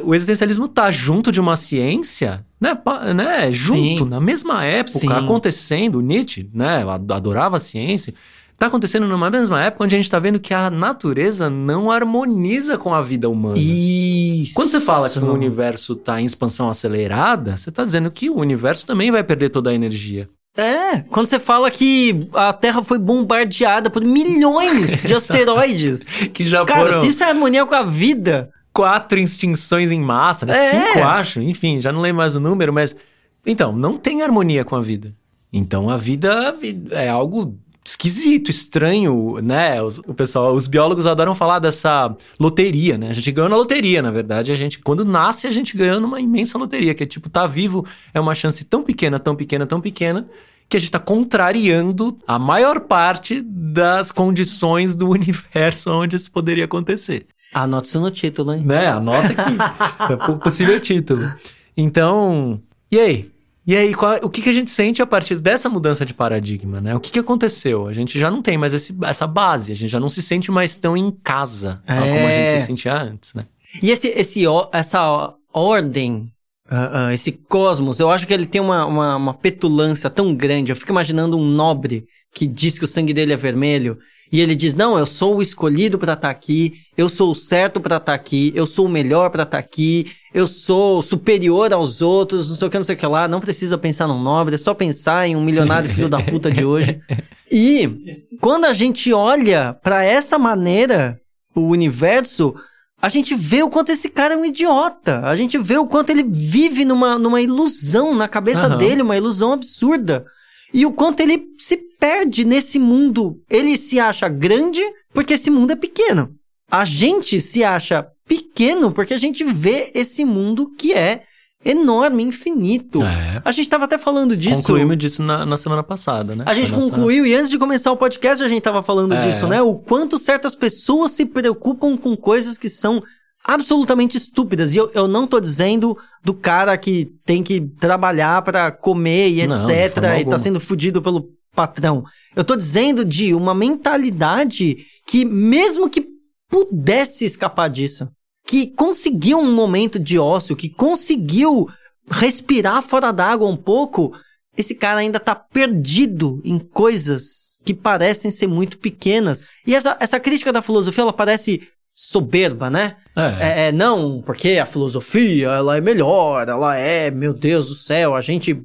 [0.05, 2.77] o existencialismo tá junto de uma ciência, né?
[3.15, 4.09] né junto, Sim.
[4.11, 5.13] na mesma época, Sim.
[5.13, 6.01] acontecendo.
[6.01, 6.85] Nietzsche, né?
[6.89, 8.15] ad- Adorava a ciência.
[8.59, 12.77] Tá acontecendo numa mesma época onde a gente tá vendo que a natureza não harmoniza
[12.77, 13.59] com a vida humana.
[13.59, 14.53] Isso.
[14.55, 18.37] Quando você fala que o universo está em expansão acelerada, você está dizendo que o
[18.39, 20.29] universo também vai perder toda a energia.
[20.57, 26.03] É, quando você fala que a Terra foi bombardeada por milhões de asteroides.
[26.35, 28.51] que já Cara, foram se isso é harmonia com a vida.
[28.73, 30.55] Quatro extinções em massa, né?
[30.57, 30.71] É.
[30.71, 31.41] Cinco, acho.
[31.41, 32.97] Enfim, já não lembro mais o número, mas.
[33.45, 35.15] Então, não tem harmonia com a vida.
[35.53, 36.57] Então a vida
[36.91, 39.83] é algo esquisito, estranho, né?
[39.83, 43.09] Os, o pessoal, os biólogos adoram falar dessa loteria, né?
[43.11, 44.53] A gente ganhou na loteria, na verdade.
[44.53, 47.85] A gente, quando nasce, a gente ganhou numa imensa loteria, que é tipo, tá vivo
[48.15, 50.29] é uma chance tão pequena, tão pequena, tão pequena,
[50.69, 56.67] que a gente tá contrariando a maior parte das condições do universo onde isso poderia
[56.67, 57.27] acontecer.
[57.53, 58.63] Anota isso no título, hein?
[58.65, 58.87] Né?
[58.89, 60.13] Anota aqui.
[60.13, 61.33] é possível título.
[61.77, 63.31] Então, e aí?
[63.67, 66.81] E aí, qual- o que, que a gente sente a partir dessa mudança de paradigma,
[66.81, 66.95] né?
[66.95, 67.87] O que, que aconteceu?
[67.87, 70.51] A gente já não tem mais esse- essa base, a gente já não se sente
[70.51, 71.95] mais tão em casa É.
[71.99, 73.47] como a gente se sentia antes, né?
[73.83, 76.33] E esse, esse, essa ordem,
[76.69, 80.73] ah, ah, esse cosmos, eu acho que ele tem uma, uma, uma petulância tão grande.
[80.73, 83.99] Eu fico imaginando um nobre que diz que o sangue dele é vermelho.
[84.33, 87.81] E ele diz: Não, eu sou o escolhido pra estar aqui, eu sou o certo
[87.81, 92.49] pra estar aqui, eu sou o melhor pra estar aqui, eu sou superior aos outros,
[92.49, 93.27] não sei o que, não sei o que lá.
[93.27, 96.65] Não precisa pensar num nobre, é só pensar em um milionário filho da puta de
[96.65, 97.01] hoje.
[97.53, 101.19] E quando a gente olha pra essa maneira,
[101.53, 102.55] o universo,
[103.03, 105.21] a gente vê o quanto esse cara é um idiota.
[105.25, 108.79] A gente vê o quanto ele vive numa, numa ilusão na cabeça Aham.
[108.79, 110.25] dele, uma ilusão absurda.
[110.73, 113.41] E o quanto ele se perde nesse mundo.
[113.51, 114.81] Ele se acha grande
[115.13, 116.31] porque esse mundo é pequeno.
[116.71, 121.23] A gente se acha pequeno porque a gente vê esse mundo que é
[121.65, 123.03] enorme, infinito.
[123.03, 123.43] É.
[123.45, 124.61] A gente tava até falando disso.
[124.63, 126.45] Concluímos disso na, na semana passada, né?
[126.47, 129.21] A gente nossa- concluiu e antes de começar o podcast a gente tava falando É.
[129.27, 129.61] disso, né?
[129.61, 133.03] O quanto certas pessoas se preocupam com coisas que são
[133.45, 134.75] absolutamente estúpidas.
[134.75, 139.47] E eu, eu não tô dizendo do cara que tem que trabalhar pra comer e
[139.47, 139.97] Não, etc.
[140.21, 142.05] e tá sendo fudido pelo patrão.
[142.35, 146.07] Eu tô dizendo de uma mentalidade que mesmo que
[146.49, 148.09] pudesse escapar disso,
[148.47, 151.69] que conseguiu um momento de ócio, que conseguiu
[152.11, 154.13] respirar fora d'água um pouco,
[154.57, 159.45] esse cara ainda tá perdido em coisas que parecem ser muito pequenas.
[159.67, 161.69] E essa, essa crítica da filosofia, ela parece
[162.03, 162.97] soberba, né?
[163.15, 163.21] É.
[163.21, 168.15] É, é, não, porque a filosofia, ela é melhor, ela é, meu Deus do céu,
[168.15, 168.59] a gente...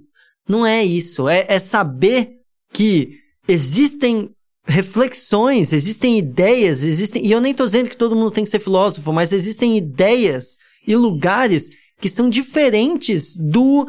[0.47, 2.37] Não é isso, é, é saber
[2.71, 4.29] que existem
[4.65, 7.25] reflexões, existem ideias, existem...
[7.25, 10.57] E eu nem tô dizendo que todo mundo tem que ser filósofo, mas existem ideias
[10.87, 13.85] e lugares que são diferentes do...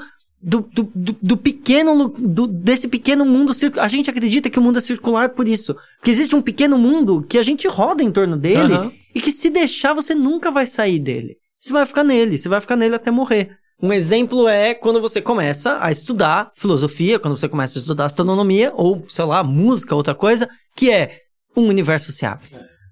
[0.49, 3.85] Do, do, do, do pequeno, do, desse pequeno mundo circular.
[3.85, 5.75] A gente acredita que o mundo é circular por isso.
[5.97, 8.93] Porque existe um pequeno mundo que a gente roda em torno dele Aham.
[9.13, 11.37] e que se deixar você nunca vai sair dele.
[11.59, 13.57] Você vai ficar nele, você vai ficar nele até morrer.
[13.83, 18.73] Um exemplo é quando você começa a estudar filosofia, quando você começa a estudar astronomia,
[18.75, 21.23] ou, sei lá, música, outra coisa, que é
[21.57, 22.49] um universo se abre.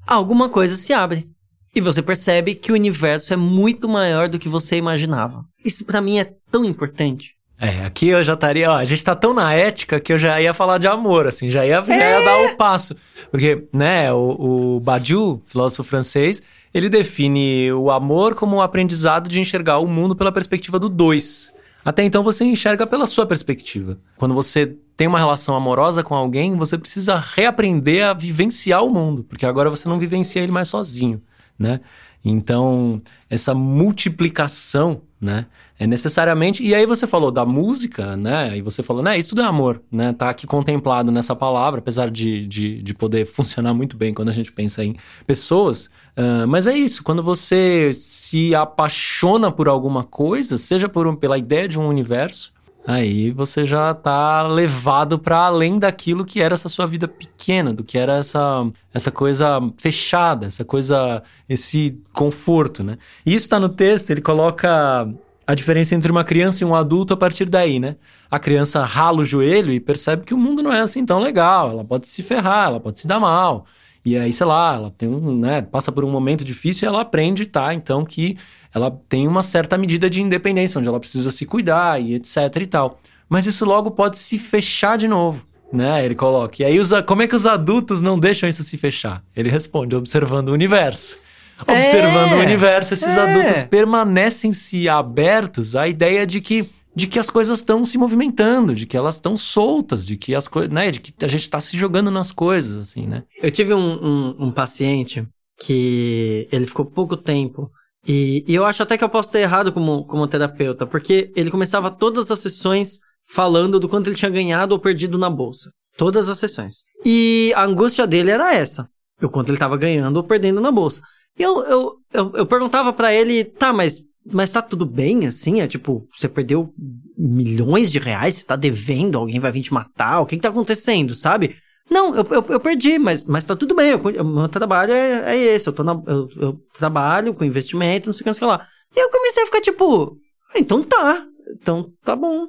[0.07, 1.27] Alguma coisa se abre.
[1.75, 5.45] E você percebe que o universo é muito maior do que você imaginava.
[5.65, 7.33] Isso pra mim é tão importante.
[7.59, 10.41] É, aqui eu já estaria, ó, a gente tá tão na ética que eu já
[10.41, 12.97] ia falar de amor, assim, já ia, já ia dar o passo.
[13.31, 16.43] Porque, né, o, o Badiou, filósofo francês,
[16.73, 21.53] ele define o amor como o aprendizado de enxergar o mundo pela perspectiva do dois.
[21.85, 23.99] Até então você enxerga pela sua perspectiva.
[24.17, 29.23] Quando você tem uma relação amorosa com alguém, você precisa reaprender a vivenciar o mundo,
[29.23, 31.23] porque agora você não vivencia ele mais sozinho,
[31.59, 31.81] né?
[32.25, 35.47] Então, essa multiplicação, né,
[35.79, 36.63] é necessariamente.
[36.65, 38.57] E aí você falou da música, né?
[38.57, 40.13] E você falou, né, isso tudo é amor, né?
[40.13, 44.33] Tá aqui contemplado nessa palavra, apesar de, de, de poder funcionar muito bem quando a
[44.33, 44.97] gente pensa em
[45.27, 45.91] pessoas.
[46.17, 51.37] Ah, mas é isso, quando você se apaixona por alguma coisa, seja por um- pela
[51.37, 52.53] ideia de um universo,
[52.87, 57.83] aí você já tá levado para além daquilo que era essa sua vida pequena, do
[57.83, 62.99] que era essa, essa coisa fechada, essa coisa, esse conforto, né?
[63.25, 65.09] E isso tá no texto, ele coloca
[65.47, 67.97] a diferença entre uma criança e um adulto a partir daí, né?
[68.31, 71.71] A criança rala o joelho e percebe que o mundo não é assim tão legal,
[71.71, 73.67] ela pode se ferrar, ela pode se dar mal.
[74.05, 77.01] E aí, sei lá, ela tem um, né, passa por um momento difícil e ela
[77.01, 77.73] aprende, tá?
[77.73, 78.37] Então que
[78.75, 82.67] ela tem uma certa medida de independência, onde ela precisa se cuidar e etc e
[82.67, 82.99] tal.
[83.29, 86.05] Mas isso logo pode se fechar de novo, né?
[86.05, 86.57] Ele coloca.
[86.63, 89.23] E aí, os, a- como é que os adultos não deixam isso se fechar?
[89.35, 91.17] Ele responde, observando o universo.
[91.63, 93.21] Observando É, o universo, esses é.
[93.21, 98.87] adultos permanecem-se abertos à ideia de que de que as coisas estão se movimentando, de
[98.87, 101.77] que elas estão soltas, de que as coisas, né, de que a gente tá se
[101.77, 103.25] jogando nas coisas, assim, né?
[103.43, 105.27] Eu tive um, um, um paciente
[105.59, 107.71] que ele ficou pouco tempo.
[108.07, 111.51] E, e eu acho até que eu posso ter errado como, como terapeuta, porque ele
[111.51, 115.71] começava todas as sessões falando do quanto ele tinha ganhado ou perdido na bolsa.
[115.97, 116.85] Todas as sessões.
[117.05, 118.89] E a angústia dele era essa.
[119.23, 121.01] O quanto ele estava ganhando ou perdendo na bolsa.
[121.39, 124.01] E eu, eu, eu, eu perguntava para ele, tá, mas,
[124.33, 125.61] mas tá tudo bem, assim?
[125.61, 126.73] É tipo, você perdeu
[127.17, 130.49] milhões de reais, você tá devendo, alguém vai vir te matar, o que que tá
[130.49, 131.57] acontecendo, sabe?
[131.91, 135.37] Não, eu, eu, eu perdi, mas, mas tá tudo bem, o meu trabalho é, é
[135.37, 138.47] esse, eu, tô na, eu, eu trabalho com investimento, não sei o que, não sei
[138.47, 138.67] o que lá.
[138.97, 140.17] E eu comecei a ficar tipo,
[140.55, 141.27] ah, então tá,
[141.61, 142.47] então tá bom.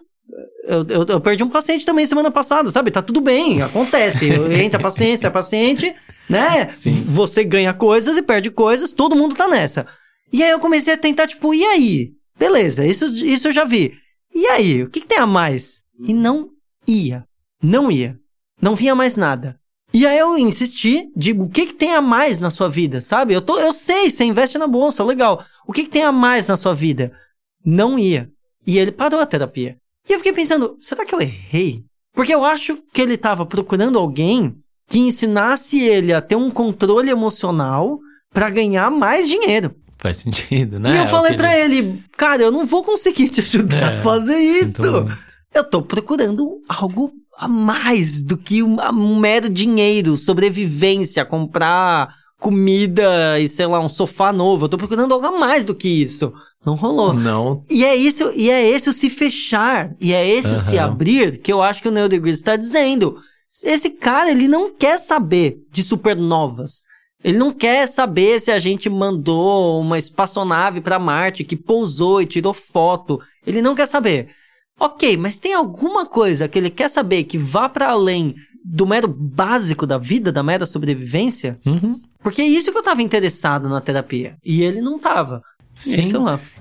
[0.63, 2.89] Eu, eu, eu, perdi um paciente também semana passada, sabe?
[2.89, 4.28] Tá tudo bem, acontece.
[4.59, 5.93] Entra paciência, paciente,
[6.28, 6.67] né?
[6.71, 7.03] Sim.
[7.05, 9.86] Você ganha coisas e perde coisas, todo mundo tá nessa.
[10.36, 12.11] E aí eu comecei a tentar, tipo, e aí?
[12.38, 13.97] Beleza, isso, isso eu já vi.
[14.33, 14.83] E aí?
[14.83, 15.81] O que, que tem a mais?
[15.97, 16.49] E não
[16.86, 17.25] ia.
[17.63, 18.19] Não ia.
[18.61, 19.57] Não vinha mais nada.
[19.93, 23.33] E aí eu insisti, digo, o que, que tem a mais na sua vida, sabe?
[23.33, 25.41] Eu, tô, eu sei, você investe na bolsa, legal.
[25.65, 27.13] O que, que tem a mais na sua vida?
[27.63, 28.29] Não ia.
[28.67, 29.77] E ele parou a terapia.
[30.05, 31.86] E eu fiquei pensando, será que eu errei?
[32.13, 34.53] Porque eu acho que ele estava procurando alguém
[34.89, 38.01] que ensinasse ele a ter um controle emocional
[38.33, 39.73] para ganhar mais dinheiro.
[39.97, 40.93] Faz sentido, né?
[40.93, 41.77] E eu é falei para ele...
[41.77, 45.07] ele, cara, eu não vou conseguir te ajudar é, a fazer isso.
[45.53, 53.39] Eu tô procurando algo a mais do que um, um mero dinheiro, sobrevivência, comprar comida
[53.39, 54.65] e, sei lá, um sofá novo.
[54.65, 56.33] Eu tô procurando algo a mais do que isso.
[56.65, 57.13] Não rolou.
[57.13, 57.63] Não.
[57.69, 60.55] E é isso, e é esse o se fechar, e é esse uhum.
[60.55, 63.17] o se abrir que eu acho que o Neil deGrasse está dizendo.
[63.63, 66.83] Esse cara, ele não quer saber de supernovas.
[67.26, 72.26] Ele não quer saber se a gente mandou uma espaçonave para Marte que pousou e
[72.28, 73.19] tirou foto.
[73.47, 74.30] Ele não quer saber.
[74.80, 79.07] Ok, mas tem alguma coisa que ele quer saber que vá para além do mero
[79.07, 81.57] básico da vida, da mera sobrevivência?
[81.65, 81.99] Uhum.
[82.21, 84.38] Porque é isso que eu tava interessado na terapia.
[84.45, 85.41] E ele não tava.
[85.73, 86.01] Sim.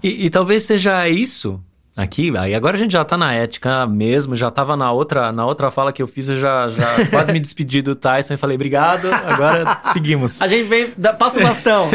[0.03, 1.63] E, e, talvez seja isso
[1.97, 2.37] aqui.
[2.37, 4.35] Aí agora a gente já tá na ética mesmo.
[4.35, 6.29] Já tava na outra, na outra fala que eu fiz.
[6.29, 9.13] Eu já, já quase me despedi do Tyson e falei obrigado.
[9.13, 10.41] Agora seguimos.
[10.43, 11.89] A gente vem, passa o bastão.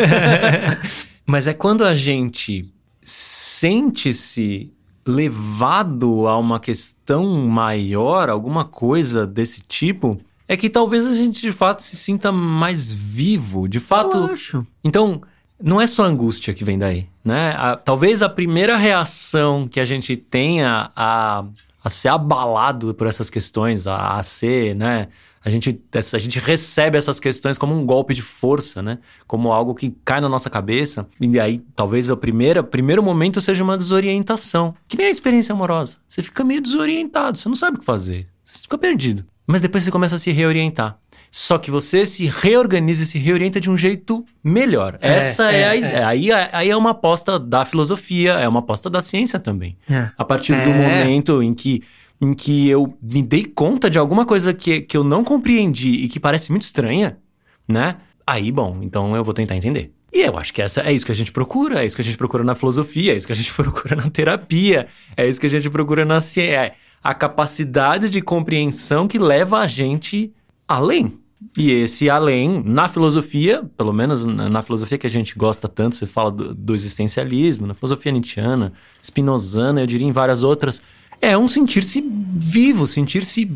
[1.25, 2.71] Mas é quando a gente
[3.01, 4.73] sente-se
[5.05, 11.51] levado a uma questão maior, alguma coisa desse tipo, é que talvez a gente de
[11.51, 14.17] fato se sinta mais vivo, de fato.
[14.17, 14.67] Eu acho.
[14.83, 15.21] Então,
[15.61, 17.53] não é só angústia que vem daí, né?
[17.57, 21.43] A, talvez a primeira reação que a gente tenha a,
[21.83, 25.09] a ser abalado por essas questões, a, a ser, né?
[25.43, 28.99] A gente, a gente recebe essas questões como um golpe de força, né?
[29.25, 31.07] Como algo que cai na nossa cabeça.
[31.19, 34.75] E aí, talvez o primeiro, primeiro momento seja uma desorientação.
[34.87, 35.97] Que nem a experiência amorosa.
[36.07, 38.27] Você fica meio desorientado, você não sabe o que fazer.
[38.43, 39.25] Você fica perdido.
[39.47, 40.99] Mas depois você começa a se reorientar.
[41.31, 44.97] Só que você se reorganiza e se reorienta de um jeito melhor.
[44.99, 45.97] É, Essa é, é a ideia.
[45.97, 46.03] É.
[46.03, 49.77] Aí, aí é uma aposta da filosofia, é uma aposta da ciência também.
[49.89, 50.09] É.
[50.17, 50.73] A partir do é.
[50.73, 51.83] momento em que
[52.21, 56.09] em que eu me dei conta de alguma coisa que, que eu não compreendi e
[56.09, 57.17] que parece muito estranha,
[57.65, 57.95] né?
[58.27, 59.93] Aí, bom, então eu vou tentar entender.
[60.11, 62.05] E eu acho que essa é isso que a gente procura, é isso que a
[62.05, 65.45] gente procura na filosofia, é isso que a gente procura na terapia, é isso que
[65.45, 66.55] a gente procura na ciência.
[66.55, 70.33] É a capacidade de compreensão que leva a gente
[70.69, 71.11] além.
[71.57, 76.05] E esse além, na filosofia, pelo menos na filosofia que a gente gosta tanto, você
[76.05, 80.81] fala do, do existencialismo, na filosofia nietzschiana, spinozana, eu diria em várias outras,
[81.21, 82.05] é um sentir-se
[82.35, 83.49] vivo, sentir-se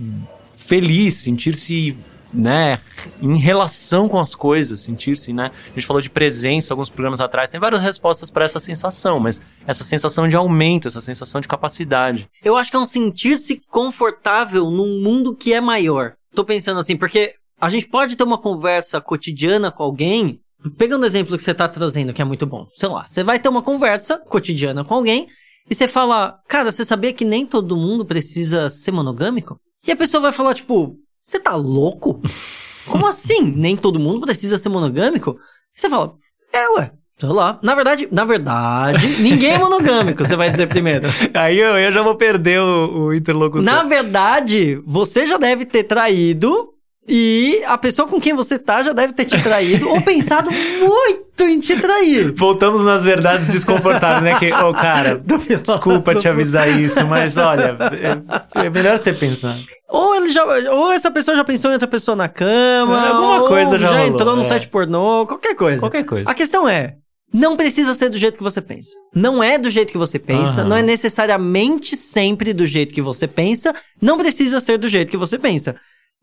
[0.55, 1.95] feliz, sentir-se
[2.33, 2.79] né,
[3.21, 5.51] em relação com as coisas, sentir-se, né?
[5.65, 9.41] A gente falou de presença alguns programas atrás, tem várias respostas para essa sensação, mas
[9.67, 12.27] essa sensação de aumento, essa sensação de capacidade.
[12.43, 16.15] Eu acho que é um sentir-se confortável num mundo que é maior.
[16.33, 20.39] Tô pensando assim, porque a gente pode ter uma conversa cotidiana com alguém,
[20.77, 22.67] pegando o exemplo que você tá trazendo, que é muito bom.
[22.73, 25.27] Sei lá, você vai ter uma conversa cotidiana com alguém
[25.69, 29.59] e você fala, cara, você sabia que nem todo mundo precisa ser monogâmico?
[29.85, 32.21] E a pessoa vai falar, tipo, você tá louco?
[32.89, 33.41] Como assim?
[33.41, 35.37] Nem todo mundo precisa ser monogâmico?
[35.75, 36.15] E você fala,
[36.51, 36.91] é, ué.
[37.19, 37.59] Sei lá.
[37.61, 41.07] Na verdade, na verdade, ninguém é monogâmico, você vai dizer primeiro.
[41.33, 43.63] Aí eu, eu já vou perder o, o interlocutor.
[43.63, 46.73] Na verdade, você já deve ter traído
[47.07, 50.49] e a pessoa com quem você tá já deve ter te traído ou pensado
[50.79, 52.33] muito em te trair.
[52.33, 54.39] Voltamos nas verdades desconfortáveis, né?
[54.39, 55.21] Que, ô oh, cara,
[55.61, 57.75] desculpa te avisar isso, mas olha,
[58.55, 59.55] é, é, melhor você pensar.
[59.89, 63.77] Ou ele já, ou essa pessoa já pensou em outra pessoa na cama, alguma coisa
[63.77, 64.45] já, já entrou no é.
[64.45, 65.81] site pornô, qualquer coisa.
[65.81, 66.29] Qualquer coisa.
[66.29, 66.95] A questão é,
[67.33, 68.91] não precisa ser do jeito que você pensa.
[69.13, 70.69] Não é do jeito que você pensa, uhum.
[70.69, 75.17] não é necessariamente sempre do jeito que você pensa, não precisa ser do jeito que
[75.17, 75.75] você pensa.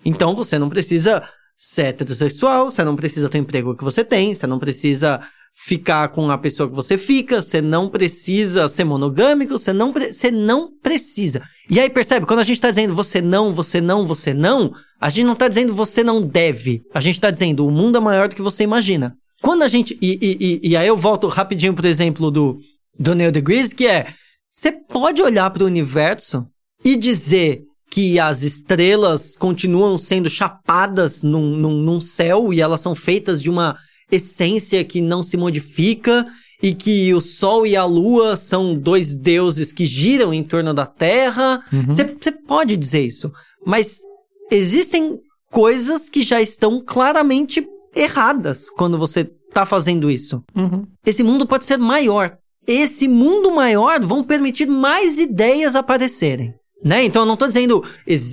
[0.04, 1.22] Então você não precisa
[1.58, 5.20] ser heterossexual, você não precisa ter o emprego que você tem, você não precisa
[5.52, 10.30] ficar com a pessoa que você fica, você não precisa ser monogâmico, você não, você
[10.30, 11.42] não precisa.
[11.68, 15.10] E aí percebe, quando a gente tá dizendo você não, você não, você não, a
[15.10, 16.82] gente não tá dizendo você não deve.
[16.94, 19.16] A gente tá dizendo o mundo é maior do que você imagina.
[19.42, 19.96] Quando a gente.
[20.00, 22.60] E, e, e, aí eu volto rapidinho pro exemplo do,
[22.98, 24.12] do Neil deGrasse, que é.
[24.52, 26.44] Você pode olhar para o universo
[26.84, 32.94] e dizer que as estrelas continuam sendo chapadas num, num, num céu e elas são
[32.94, 33.76] feitas de uma
[34.10, 36.26] essência que não se modifica
[36.62, 40.86] e que o Sol e a Lua são dois deuses que giram em torno da
[40.86, 41.62] Terra.
[41.86, 42.46] Você uhum.
[42.46, 43.32] pode dizer isso,
[43.64, 44.00] mas
[44.50, 45.18] existem
[45.50, 50.42] coisas que já estão claramente erradas quando você está fazendo isso.
[50.54, 50.86] Uhum.
[51.04, 52.36] Esse mundo pode ser maior.
[52.66, 56.54] Esse mundo maior vão permitir mais ideias aparecerem.
[56.82, 57.04] Né?
[57.04, 57.82] Então eu não estou dizendo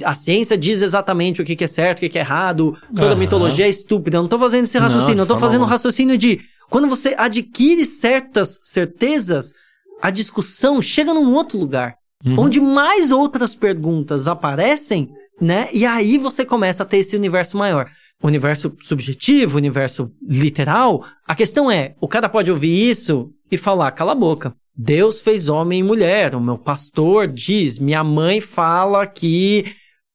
[0.06, 3.14] a ciência diz exatamente o que, que é certo, o que, que é errado, toda
[3.14, 3.18] uhum.
[3.18, 4.18] mitologia é estúpida.
[4.18, 6.40] Eu não estou fazendo esse raciocínio, não, eu estou fazendo o um raciocínio de
[6.70, 9.54] quando você adquire certas certezas,
[10.02, 11.96] a discussão chega num outro lugar.
[12.26, 12.40] Uhum.
[12.40, 15.70] Onde mais outras perguntas aparecem, né?
[15.72, 17.90] E aí você começa a ter esse universo maior.
[18.24, 21.06] Universo subjetivo, universo literal.
[21.26, 24.56] A questão é, o cara pode ouvir isso e falar, cala a boca.
[24.76, 26.36] Deus fez homem e mulher.
[26.36, 29.66] O meu pastor diz, minha mãe fala que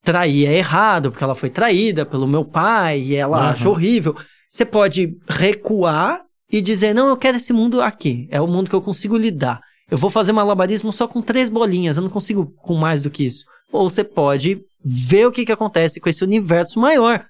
[0.04, 3.44] trair é errado, porque ela foi traída pelo meu pai e ela uhum.
[3.44, 4.16] acha horrível.
[4.50, 8.28] Você pode recuar e dizer, não, eu quero esse mundo aqui.
[8.30, 9.60] É o mundo que eu consigo lidar.
[9.90, 13.24] Eu vou fazer malabarismo só com três bolinhas, eu não consigo com mais do que
[13.24, 13.44] isso.
[13.70, 17.24] Ou você pode ver o que, que acontece com esse universo maior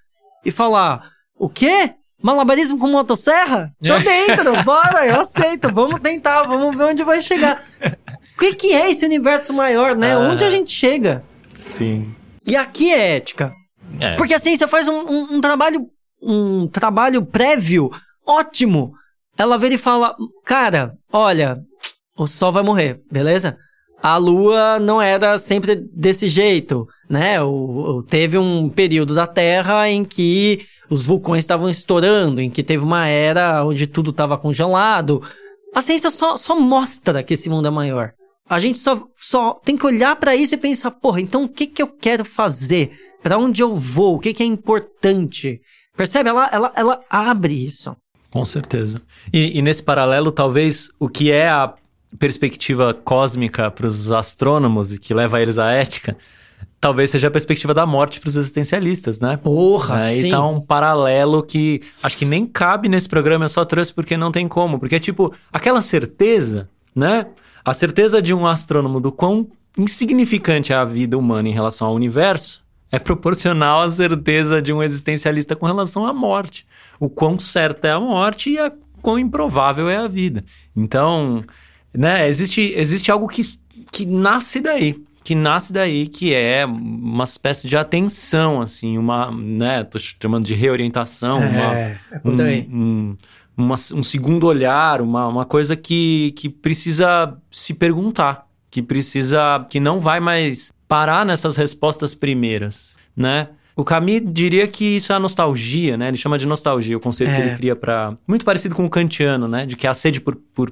[0.45, 1.95] e falar, o quê?
[2.23, 3.75] Malabarismo com motosserra?
[3.83, 7.63] Tô dentro, bora, eu aceito, vamos tentar, vamos ver onde vai chegar.
[8.35, 10.13] O que, que é esse universo maior, né?
[10.13, 11.25] Ah, onde a gente chega?
[11.55, 12.15] Sim.
[12.47, 13.53] E aqui é ética.
[14.01, 14.17] É.
[14.17, 15.89] Porque a ciência faz um, um, um, trabalho
[16.21, 17.91] um trabalho prévio
[18.27, 18.95] ótimo.
[19.37, 20.15] Ela vira e fala,
[20.45, 21.59] cara, olha,
[22.17, 23.59] o sol vai morrer, beleza?
[24.03, 27.41] A lua não era sempre desse jeito, né?
[27.41, 27.49] O,
[27.99, 32.83] o teve um período da Terra em que os vulcões estavam estourando, em que teve
[32.83, 35.23] uma era onde tudo estava congelado.
[35.73, 38.13] A ciência só, só mostra que esse mundo é maior.
[38.49, 41.67] A gente só, só tem que olhar para isso e pensar, porra, então o que,
[41.67, 42.91] que eu quero fazer?
[43.23, 44.17] Para onde eu vou?
[44.17, 45.61] O que, que é importante?
[45.97, 46.29] Percebe?
[46.29, 47.97] Ela, ela, ela abre isso.
[48.31, 49.01] Com certeza.
[49.33, 51.73] E, e nesse paralelo, talvez o que é a
[52.19, 56.17] perspectiva cósmica para os astrônomos e que leva eles à ética
[56.83, 59.37] talvez seja a perspectiva da morte para os existencialistas, né?
[59.37, 60.31] Porra, Aí sim.
[60.31, 64.33] tá um paralelo que acho que nem cabe nesse programa, eu só trouxe porque não
[64.33, 64.81] tem como.
[64.81, 67.27] Porque é tipo, aquela certeza, né?
[67.65, 69.47] A certeza de um astrônomo do quão
[69.79, 74.83] insignificante é a vida humana em relação ao universo é proporcional à certeza de um
[74.83, 76.67] existencialista com relação à morte.
[76.99, 80.45] O quão certa é a morte e a quão improvável é a vida.
[80.77, 81.43] Então,
[81.95, 83.43] né, existe, existe algo que,
[83.91, 89.85] que nasce daí que nasce daí, que é uma espécie de atenção, assim, uma, né,
[89.85, 93.17] tô chamando de reorientação, é, uma, é um, um,
[93.57, 99.79] uma, um segundo olhar, uma, uma coisa que, que precisa se perguntar, que precisa, que
[99.79, 103.49] não vai mais parar nessas respostas primeiras, né?
[103.75, 106.09] O Camus diria que isso é a nostalgia, né?
[106.09, 107.37] Ele chama de nostalgia, o conceito é.
[107.37, 109.65] que ele cria para muito parecido com o kantiano, né?
[109.65, 110.71] De que a sede por, por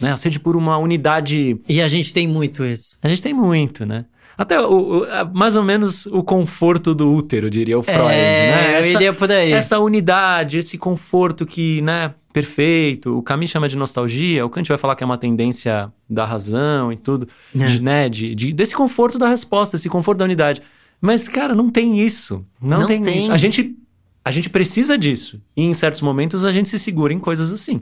[0.00, 0.12] né?
[0.12, 1.60] A sede por uma unidade.
[1.68, 2.98] E a gente tem muito isso.
[3.02, 4.04] A gente tem muito, né?
[4.38, 8.78] Até o, o, mais ou menos o conforto do útero, diria o Freud, é, né?
[8.78, 9.52] Essa, eu iria por aí.
[9.52, 13.16] Essa unidade, esse conforto que, né, perfeito.
[13.16, 16.92] O Camus chama de nostalgia, o Kant vai falar que é uma tendência da razão
[16.92, 17.26] e tudo,
[17.58, 17.64] é.
[17.64, 20.60] de, né, de, de, desse conforto da resposta, esse conforto da unidade.
[21.00, 22.44] Mas, cara, não tem isso.
[22.60, 23.32] Não, não tem, tem, isso.
[23.32, 23.74] A gente,
[24.22, 25.40] a gente precisa disso.
[25.56, 27.80] E em certos momentos a gente se segura em coisas assim,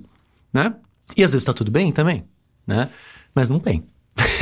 [0.53, 0.73] né?
[1.17, 2.25] E às vezes tá tudo bem também,
[2.67, 2.89] né?
[3.35, 3.85] Mas não tem.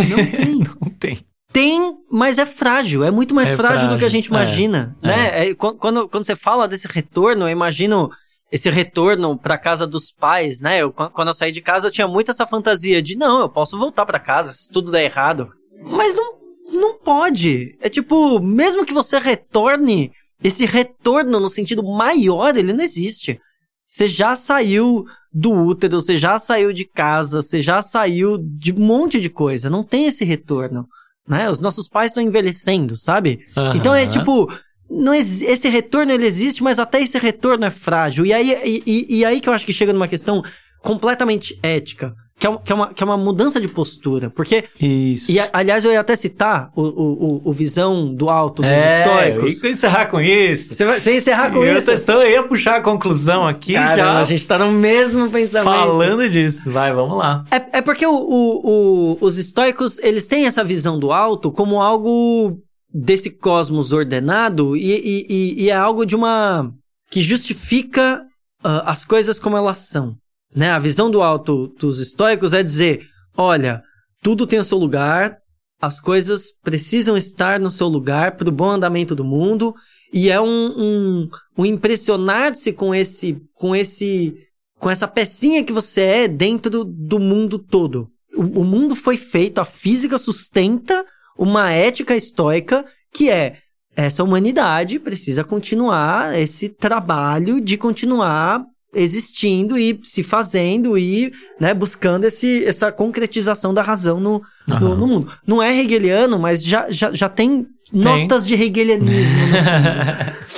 [0.09, 0.59] Não tem.
[0.59, 1.19] não tem.
[1.53, 4.97] Tem, mas é frágil, é muito mais é frágil, frágil, do que a gente imagina,
[5.03, 5.31] é, né?
[5.33, 5.49] É.
[5.51, 8.11] é quando, quando você fala desse retorno, eu imagino
[8.51, 10.79] esse retorno para casa dos pais, né?
[10.79, 13.79] Eu, quando eu saí de casa, eu tinha muito essa fantasia de não, eu posso
[13.79, 15.51] voltar para casa se tudo der errado.
[15.83, 16.39] Mas não,
[16.73, 17.77] não pode.
[17.81, 23.41] É tipo, mesmo que você retorne, esse retorno no sentido maior, ele não existe.
[23.89, 28.81] Você já saiu do útero, você já saiu de casa, você já saiu de um
[28.81, 29.71] monte de coisa.
[29.71, 30.87] Não tem esse retorno,
[31.27, 31.49] né?
[31.49, 33.41] Os nossos pais estão envelhecendo, sabe?
[33.57, 33.77] Uhum.
[33.77, 34.53] Então é tipo,
[34.91, 38.27] não esse retorno ele existe, mas até esse retorno é frágil.
[38.27, 40.43] E aí, e, e aí que eu acho que chega numa questão
[40.81, 44.29] completamente ética, que é, uma, que, é uma, que é uma mudança de postura.
[44.29, 44.65] Porque.
[44.81, 45.31] Isso.
[45.31, 49.63] E, aliás, eu ia até citar o, o, o visão do alto dos é, estoicos.
[49.63, 50.75] Eu ia encerrar com isso.
[50.75, 51.93] Você vai você ia encerrar com eu isso?
[51.93, 54.19] Estou, eu ia puxar a conclusão aqui Caramba, já.
[54.19, 55.73] A gente tá no mesmo pensamento.
[55.73, 56.69] Falando disso.
[56.73, 57.45] Vai, vamos lá.
[57.49, 62.59] É, é porque o, o, os estoicos, eles têm essa visão do alto como algo
[62.93, 66.73] desse cosmos ordenado e, e, e, e é algo de uma.
[67.09, 68.21] que justifica
[68.65, 70.17] uh, as coisas como elas são.
[70.55, 70.71] Né?
[70.71, 73.83] A visão do alto dos estoicos é dizer: olha,
[74.23, 75.39] tudo tem o seu lugar,
[75.81, 79.75] as coisas precisam estar no seu lugar para o bom andamento do mundo,
[80.13, 81.29] e é um, um,
[81.59, 84.35] um impressionar-se com esse, com esse,
[84.79, 88.09] com essa pecinha que você é dentro do mundo todo.
[88.37, 91.05] O, o mundo foi feito, a física sustenta
[91.37, 93.59] uma ética estoica que é
[93.95, 98.65] essa humanidade precisa continuar esse trabalho de continuar
[98.95, 105.07] existindo e se fazendo e né, buscando esse, essa concretização da razão no, no, no,
[105.07, 105.33] mundo.
[105.47, 108.01] Não é hegeliano, mas já, já, já tem, tem.
[108.01, 109.37] notas de hegelianismo.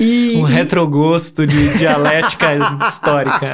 [0.00, 0.52] E, um e...
[0.52, 2.58] retrogosto de dialética
[2.88, 3.52] histórica.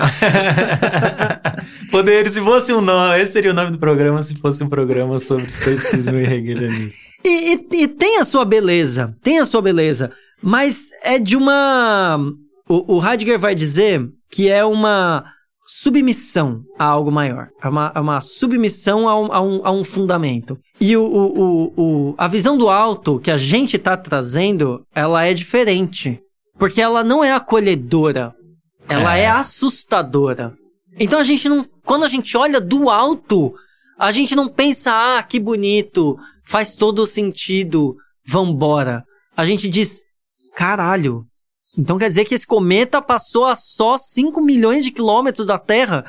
[1.91, 5.19] Poder, se fosse um nome, esse seria o nome do programa se fosse um programa
[5.19, 6.93] sobre estoicismo e hegelianismo.
[7.23, 10.11] E, e, e tem a sua beleza, tem a sua beleza,
[10.41, 12.19] mas é de uma.
[12.67, 15.25] O, o Heidegger vai dizer que é uma
[15.67, 17.49] submissão a algo maior.
[17.63, 20.59] É uma, é uma submissão a um, a, um, a um fundamento.
[20.81, 25.35] E o, o, o, a visão do alto que a gente está trazendo, ela é
[25.35, 26.21] diferente.
[26.59, 28.35] Porque ela não é acolhedora.
[28.89, 29.23] Ela é.
[29.23, 30.55] é assustadora.
[30.99, 31.65] Então a gente não.
[31.85, 33.55] Quando a gente olha do alto,
[33.99, 37.95] a gente não pensa, ah, que bonito, faz todo sentido,
[38.27, 39.05] vambora.
[39.37, 40.01] A gente diz,
[40.57, 41.25] caralho,
[41.79, 46.05] então quer dizer que esse cometa passou a só 5 milhões de quilômetros da Terra?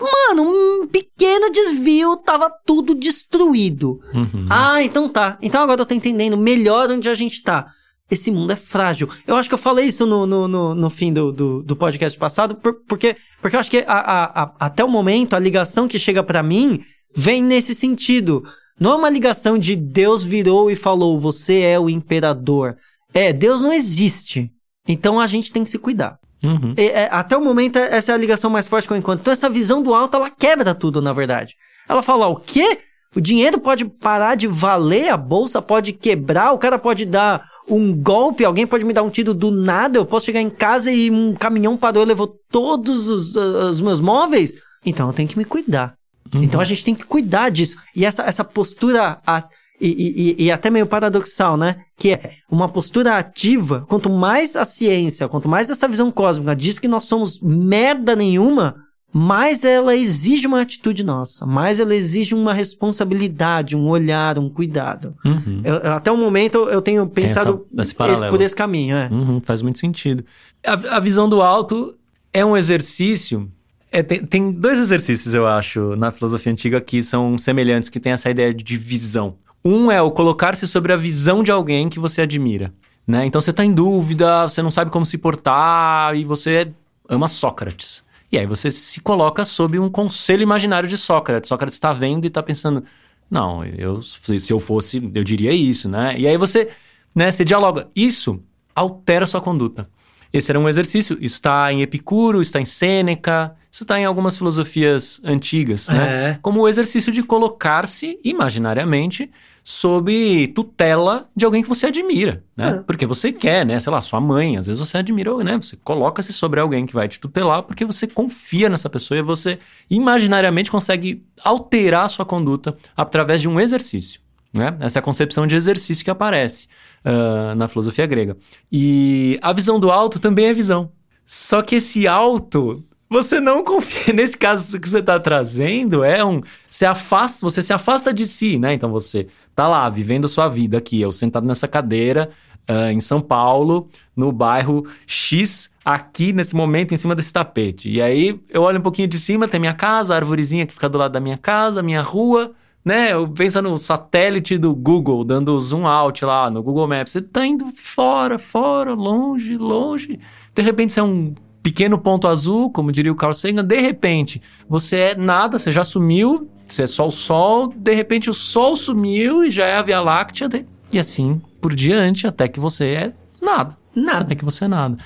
[0.00, 4.00] Mano, um pequeno desvio, tava tudo destruído.
[4.12, 4.46] Uhum.
[4.50, 5.38] Ah, então tá.
[5.40, 7.68] Então agora eu tô entendendo melhor onde a gente tá.
[8.10, 9.08] Esse mundo é frágil.
[9.26, 12.18] Eu acho que eu falei isso no, no, no, no fim do, do, do, podcast
[12.18, 15.88] passado, por, porque, porque eu acho que a, a, a, até o momento a ligação
[15.88, 16.80] que chega para mim
[17.14, 18.42] vem nesse sentido.
[18.78, 22.76] Não é uma ligação de Deus virou e falou, você é o imperador.
[23.12, 24.50] É, Deus não existe.
[24.86, 26.18] Então a gente tem que se cuidar.
[26.42, 26.74] Uhum.
[26.76, 29.22] E, é, até o momento, essa é a ligação mais forte que eu encontro.
[29.22, 31.54] Então, essa visão do alto, ela quebra tudo, na verdade.
[31.88, 32.80] Ela fala: o quê?
[33.16, 37.94] O dinheiro pode parar de valer, a bolsa pode quebrar, o cara pode dar um
[37.94, 41.10] golpe, alguém pode me dar um tiro do nada, eu posso chegar em casa e
[41.10, 44.56] um caminhão parou e levou todos os, os meus móveis.
[44.84, 45.94] Então eu tenho que me cuidar.
[46.34, 46.42] Uhum.
[46.42, 47.76] Então a gente tem que cuidar disso.
[47.94, 49.20] E essa, essa postura.
[49.24, 49.44] A,
[49.80, 51.76] e, e, e, até meio paradoxal, né?
[51.96, 53.84] Que é uma postura ativa.
[53.88, 58.76] Quanto mais a ciência, quanto mais essa visão cósmica diz que nós somos merda nenhuma,
[59.12, 65.14] mais ela exige uma atitude nossa, mais ela exige uma responsabilidade, um olhar, um cuidado.
[65.24, 65.62] Uhum.
[65.62, 68.96] Eu, até o momento eu tenho pensado essa, esse por esse caminho.
[68.96, 69.08] É.
[69.08, 70.24] Uhum, faz muito sentido.
[70.66, 71.94] A, a, visão do alto
[72.32, 73.48] é um exercício.
[73.92, 78.12] É, tem, tem dois exercícios, eu acho, na filosofia antiga que são semelhantes, que tem
[78.12, 79.36] essa ideia de visão.
[79.64, 82.72] Um é o colocar-se sobre a visão de alguém que você admira.
[83.06, 83.24] Né?
[83.24, 86.70] Então você está em dúvida, você não sabe como se portar e você
[87.08, 88.04] ama Sócrates.
[88.30, 91.48] E aí você se coloca sob um conselho imaginário de Sócrates.
[91.48, 92.84] Sócrates está vendo e está pensando,
[93.30, 96.14] não, eu, se eu fosse, eu diria isso, né?
[96.18, 96.68] E aí você,
[97.14, 97.88] né, você dialoga.
[97.94, 98.42] Isso
[98.74, 99.88] altera sua conduta.
[100.32, 101.16] Esse era um exercício.
[101.20, 106.30] Isso está em Epicuro, está em Sêneca, isso está em algumas filosofias antigas, né?
[106.30, 106.38] É.
[106.42, 109.30] Como o exercício de colocar-se imaginariamente
[109.66, 112.76] sob tutela de alguém que você admira, né?
[112.76, 112.82] É.
[112.82, 113.80] Porque você quer, né?
[113.80, 115.56] Sei lá, sua mãe, às vezes você admira, né?
[115.56, 119.58] Você coloca-se sobre alguém que vai te tutelar porque você confia nessa pessoa e você
[119.88, 124.20] imaginariamente consegue alterar a sua conduta através de um exercício.
[124.52, 124.76] Né?
[124.80, 126.68] Essa é a concepção de exercício que aparece
[127.04, 128.36] uh, na filosofia grega.
[128.70, 130.92] E a visão do alto também é visão.
[131.24, 132.84] Só que esse alto
[133.14, 134.12] você não confia.
[134.12, 136.40] Nesse caso que você está trazendo, é um.
[136.68, 138.74] Se afasta, você se afasta de si, né?
[138.74, 142.30] Então você tá lá vivendo a sua vida aqui, eu sentado nessa cadeira
[142.68, 147.88] uh, em São Paulo, no bairro X, aqui nesse momento, em cima desse tapete.
[147.88, 150.88] E aí eu olho um pouquinho de cima, tem minha casa, a arvorezinha que fica
[150.88, 152.52] do lado da minha casa, minha rua.
[152.84, 157.12] Né, eu penso no satélite do Google, dando zoom out lá no Google Maps.
[157.12, 160.20] Você tá indo fora, fora, longe, longe.
[160.54, 161.34] De repente você é um
[161.64, 165.82] pequeno ponto azul, como diria o Carl Sagan, de repente você é nada, você já
[165.82, 169.82] sumiu, você é só o Sol, de repente o Sol sumiu e já é a
[169.82, 170.48] Via Láctea,
[170.92, 173.12] e assim por diante, até que você é
[173.42, 173.76] nada.
[173.96, 174.20] Nada.
[174.20, 174.98] Até que você é nada.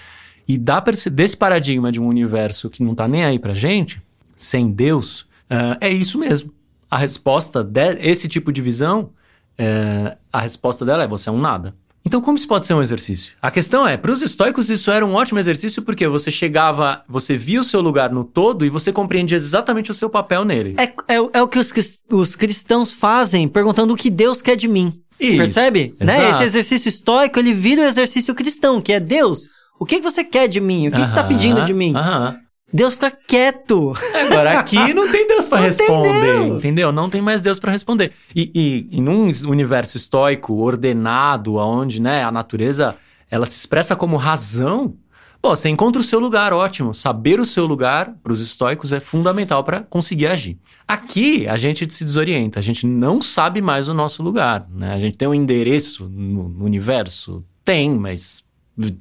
[0.46, 0.82] E dá
[1.12, 4.02] desse paradigma de um universo que não tá nem aí pra gente,
[4.36, 6.52] sem Deus, Uh, é isso mesmo.
[6.90, 9.10] A resposta desse tipo de visão,
[9.58, 11.74] é, a resposta dela é você é um nada.
[12.04, 13.34] Então, como isso pode ser um exercício?
[13.42, 17.36] A questão é, para os estoicos isso era um ótimo exercício porque você chegava, você
[17.36, 20.74] via o seu lugar no todo e você compreendia exatamente o seu papel nele.
[20.78, 21.72] É, é, é o que os,
[22.10, 25.00] os cristãos fazem, perguntando o que Deus quer de mim.
[25.20, 25.94] Isso, Percebe?
[26.00, 26.30] Né?
[26.30, 30.24] Esse exercício estoico, ele vira o exercício cristão, que é Deus, o que, que você
[30.24, 30.88] quer de mim?
[30.88, 31.92] O que uh -huh, você está pedindo de mim?
[31.92, 32.36] Uh -huh.
[32.72, 33.94] Deus fica quieto.
[34.14, 36.64] Agora aqui não tem Deus para responder, Deus.
[36.64, 36.92] entendeu?
[36.92, 38.12] Não tem mais Deus para responder.
[38.34, 42.94] E, e, e num universo estoico ordenado, onde né, a natureza
[43.30, 44.94] ela se expressa como razão,
[45.40, 46.92] pô, você encontra o seu lugar, ótimo.
[46.92, 50.58] Saber o seu lugar para os estoicos é fundamental para conseguir agir.
[50.86, 54.66] Aqui a gente se desorienta, a gente não sabe mais o nosso lugar.
[54.70, 54.92] Né?
[54.92, 58.47] A gente tem um endereço no, no universo, tem, mas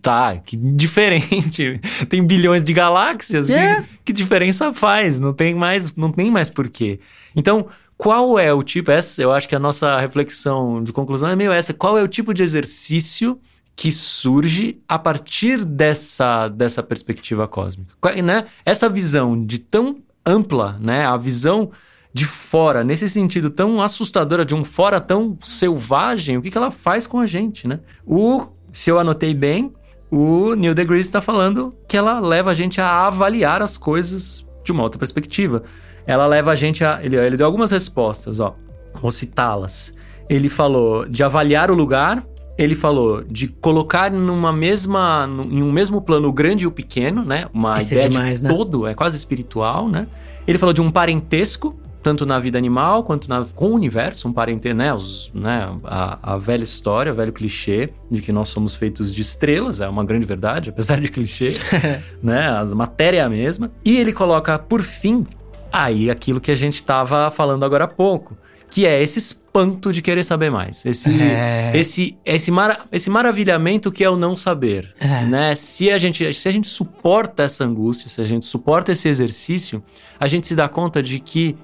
[0.02, 1.80] Tá, que diferente.
[2.10, 3.50] tem bilhões de galáxias.
[3.50, 3.82] É.
[3.82, 5.20] Que, que, diferença faz?
[5.20, 7.00] Não tem mais, não tem mais porquê.
[7.36, 8.90] Então, qual é o tipo?
[8.90, 11.74] Essa, eu acho que a nossa reflexão de conclusão é meio essa.
[11.74, 13.40] Qual é o tipo de exercício
[13.76, 17.94] que surge a partir dessa, dessa perspectiva cósmica?
[18.02, 18.46] Qual, né?
[18.66, 21.06] Essa visão de tão ampla, né?
[21.06, 21.72] A visão
[22.12, 26.72] de fora, nesse sentido tão assustadora, de um fora tão selvagem, o que, que ela
[26.72, 27.80] faz com a gente, né?
[28.04, 28.48] O
[28.78, 29.74] se eu anotei bem,
[30.12, 34.72] o Neil deGrasse está falando que ela leva a gente a avaliar as coisas de
[34.72, 35.64] uma outra perspectiva.
[36.06, 37.04] Ela leva a gente a.
[37.04, 38.54] Ele, ele deu algumas respostas, ó.
[39.02, 39.96] Vou citá-las.
[40.30, 42.24] Ele falou de avaliar o lugar,
[42.56, 47.24] ele falou de colocar numa mesma, em um mesmo plano o grande e o pequeno,
[47.26, 47.48] né?
[47.52, 48.54] Uma Isso é ideia é demais, de né?
[48.54, 50.06] todo, é quase espiritual, né?
[50.48, 54.34] Ele falou de um parentesco, tanto na vida animal quanto na, com o universo, um
[54.34, 54.94] parente, né?
[54.94, 59.22] Os, né a, a, velha história, o velho clichê de que nós somos feitos de
[59.22, 61.56] estrelas, é uma grande verdade, apesar de clichê,
[62.22, 62.48] né?
[62.50, 63.72] A matéria é a mesma.
[63.84, 65.26] E ele coloca, por fim,
[65.72, 68.38] aí aquilo que a gente estava falando agora há pouco,
[68.70, 70.86] que é esse espanto de querer saber mais.
[70.86, 71.72] Esse, é.
[71.74, 74.94] esse, esse, mara, esse maravilhamento que é o não saber.
[75.00, 75.26] É.
[75.26, 75.56] Né?
[75.56, 79.82] Se, a gente, se a gente suporta essa angústia, se a gente suporta esse exercício,
[80.20, 81.56] a gente se dá conta de que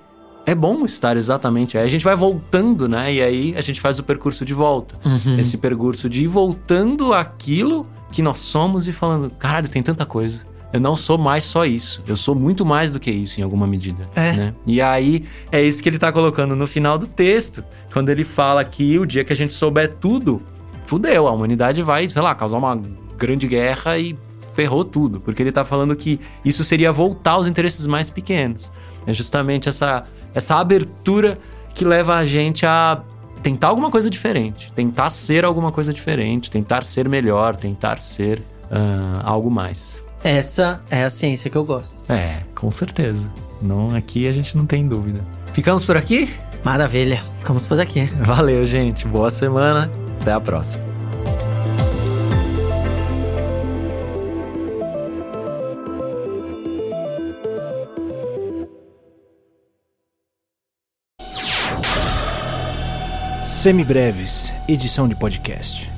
[0.45, 1.77] é bom estar exatamente.
[1.77, 3.13] Aí a gente vai voltando, né?
[3.13, 4.95] E aí a gente faz o percurso de volta.
[5.05, 5.39] Uhum.
[5.39, 10.45] Esse percurso de ir voltando aquilo que nós somos e falando, caralho, tem tanta coisa.
[10.73, 12.01] Eu não sou mais só isso.
[12.07, 14.09] Eu sou muito mais do que isso, em alguma medida.
[14.15, 14.33] É.
[14.33, 14.53] Né?
[14.65, 17.63] E aí, é isso que ele tá colocando no final do texto.
[17.91, 20.41] Quando ele fala que o dia que a gente souber tudo,
[20.87, 21.27] fudeu.
[21.27, 22.79] A humanidade vai, sei lá, causar uma
[23.17, 24.17] grande guerra e
[24.55, 25.19] ferrou tudo.
[25.19, 28.71] Porque ele tá falando que isso seria voltar aos interesses mais pequenos.
[29.05, 31.37] É justamente essa essa abertura
[31.73, 33.01] que leva a gente a
[33.41, 39.21] tentar alguma coisa diferente, tentar ser alguma coisa diferente, tentar ser melhor, tentar ser uh,
[39.23, 40.01] algo mais.
[40.23, 41.99] Essa é a ciência que eu gosto.
[42.09, 43.29] É, com certeza.
[43.61, 45.19] Não, aqui a gente não tem dúvida.
[45.53, 46.33] Ficamos por aqui?
[46.63, 48.05] Maravilha, ficamos por aqui.
[48.21, 49.05] Valeu, gente.
[49.05, 49.91] Boa semana.
[50.21, 50.92] Até a próxima.
[63.63, 65.92] Semibreves, edição de podcast.